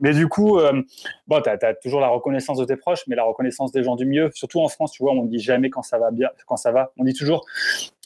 [0.00, 0.82] mais du coup, euh,
[1.28, 4.06] bon, tu as, toujours la reconnaissance de tes proches, mais la reconnaissance des gens du
[4.06, 6.72] mieux, surtout en France, tu vois, on dit jamais quand ça va bien, quand ça
[6.72, 6.92] va.
[6.98, 7.46] On dit toujours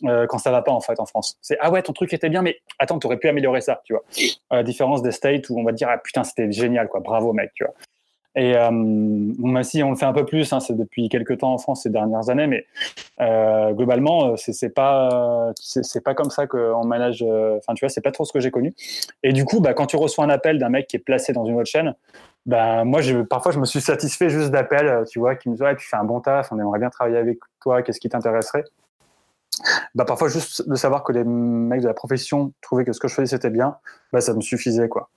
[0.04, 1.38] euh, quand ça va pas, en fait, en France.
[1.40, 3.94] C'est ah ouais, ton truc était bien, mais attends, tu aurais pu améliorer ça, tu
[3.94, 4.04] vois.
[4.50, 7.32] À la différence des States où on va dire ah putain, c'était génial, quoi, bravo
[7.32, 7.74] mec, tu vois.
[8.38, 11.52] Et euh, même si on le fait un peu plus, hein, c'est depuis quelques temps
[11.52, 12.66] en France ces dernières années, mais
[13.20, 15.52] euh, globalement, euh, c'est pas
[16.04, 17.22] pas comme ça qu'on manage.
[17.22, 18.74] Enfin, tu vois, c'est pas trop ce que j'ai connu.
[19.24, 21.46] Et du coup, bah, quand tu reçois un appel d'un mec qui est placé dans
[21.46, 21.96] une autre chaîne,
[22.46, 25.88] bah, moi, parfois, je me suis satisfait juste d'appels, tu vois, qui me disent tu
[25.88, 28.62] fais un bon taf, on aimerait bien travailler avec toi, qu'est-ce qui t'intéresserait?
[29.96, 33.08] Bah, parfois juste de savoir que les mecs de la profession trouvaient que ce que
[33.08, 33.78] je faisais c'était bien,
[34.20, 35.10] ça me suffisait quoi.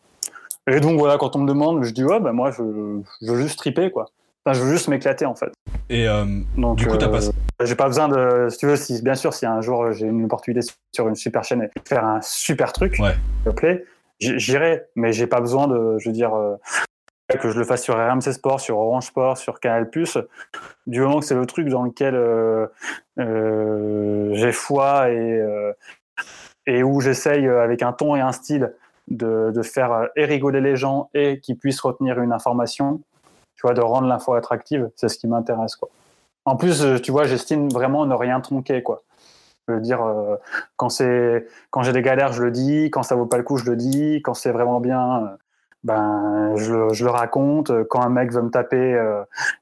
[0.67, 2.61] Et donc voilà, quand on me demande, je dis ouais, bah moi je,
[3.21, 4.11] je veux juste triper quoi.
[4.43, 5.51] Enfin, je veux juste m'éclater en fait.
[5.89, 6.25] Et euh,
[6.57, 7.27] donc, du coup, t'as pas.
[7.27, 7.31] Euh,
[7.63, 8.47] j'ai pas besoin de.
[8.49, 11.43] Si tu veux, si, bien sûr, si un jour j'ai une opportunité sur une super
[11.43, 13.13] chaîne et faire un super truc, ouais.
[13.43, 13.85] s'il te plaît,
[14.19, 14.85] j'irai.
[14.95, 16.55] Mais j'ai pas besoin de, je veux dire, euh,
[17.39, 19.89] que je le fasse sur RMC Sport, sur Orange Sport, sur Canal
[20.87, 22.15] Du moment que c'est le truc dans lequel
[24.33, 25.45] j'ai foi et,
[26.65, 28.73] et où j'essaye avec un ton et un style
[29.11, 33.01] de, faire euh, et rigoler les gens et qu'ils puissent retenir une information,
[33.55, 35.89] tu vois, de rendre l'info attractive, c'est ce qui m'intéresse, quoi.
[36.45, 39.03] En plus, euh, tu vois, j'estime vraiment ne rien tronquer, quoi.
[39.67, 40.37] Je veux dire, euh,
[40.75, 42.89] quand c'est, quand j'ai des galères, je le dis.
[42.89, 44.21] Quand ça vaut pas le coup, je le dis.
[44.23, 45.37] Quand c'est vraiment bien,
[45.83, 47.71] ben, je, je, le raconte.
[47.89, 48.99] Quand un mec veut me taper,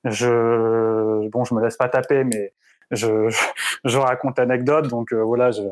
[0.05, 2.53] je, bon, je me laisse pas taper, mais
[2.91, 3.29] je,
[3.83, 4.87] je raconte l'anecdote.
[4.87, 5.63] Donc voilà, je,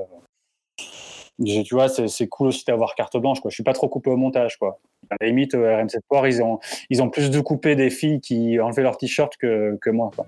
[1.43, 3.39] tu vois, c'est cool aussi d'avoir carte blanche.
[3.39, 3.49] Quoi.
[3.49, 4.57] Je suis pas trop coupé au montage.
[4.57, 4.79] Quoi.
[5.09, 6.59] À la limite, RMC Sport, ils ont,
[6.89, 10.11] ils ont plus de coupé des filles qui enlevaient leur t-shirt que, que moi.
[10.15, 10.25] Quoi.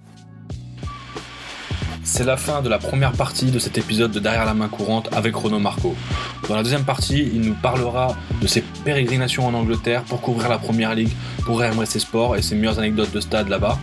[2.11, 5.07] C'est la fin de la première partie de cet épisode de Derrière la main courante
[5.11, 5.95] avec Renaud Marco.
[6.49, 10.57] Dans la deuxième partie, il nous parlera de ses pérégrinations en Angleterre pour couvrir la
[10.57, 11.11] première ligue
[11.45, 13.77] pour RMC Sport et ses meilleures anecdotes de stade là-bas.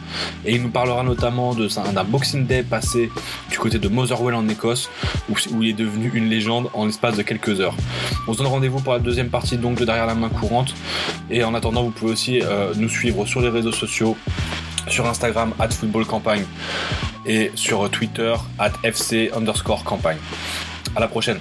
[0.45, 3.13] Et il nous parlera notamment d'un Boxing Day passé
[3.49, 4.91] du côté de Motherwell en Écosse
[5.31, 7.77] où, il est devenu une légende en l'espace de quelques heures.
[8.27, 10.75] On se donne rendez-vous pour la deuxième partie de Derrière la main courante.
[11.31, 14.17] Et en attendant, vous pouvez aussi euh, nous suivre sur les réseaux sociaux
[14.89, 16.45] sur Instagram at football campagne
[17.27, 20.19] et sur Twitter at fc underscore campagne.
[20.95, 21.41] À la prochaine.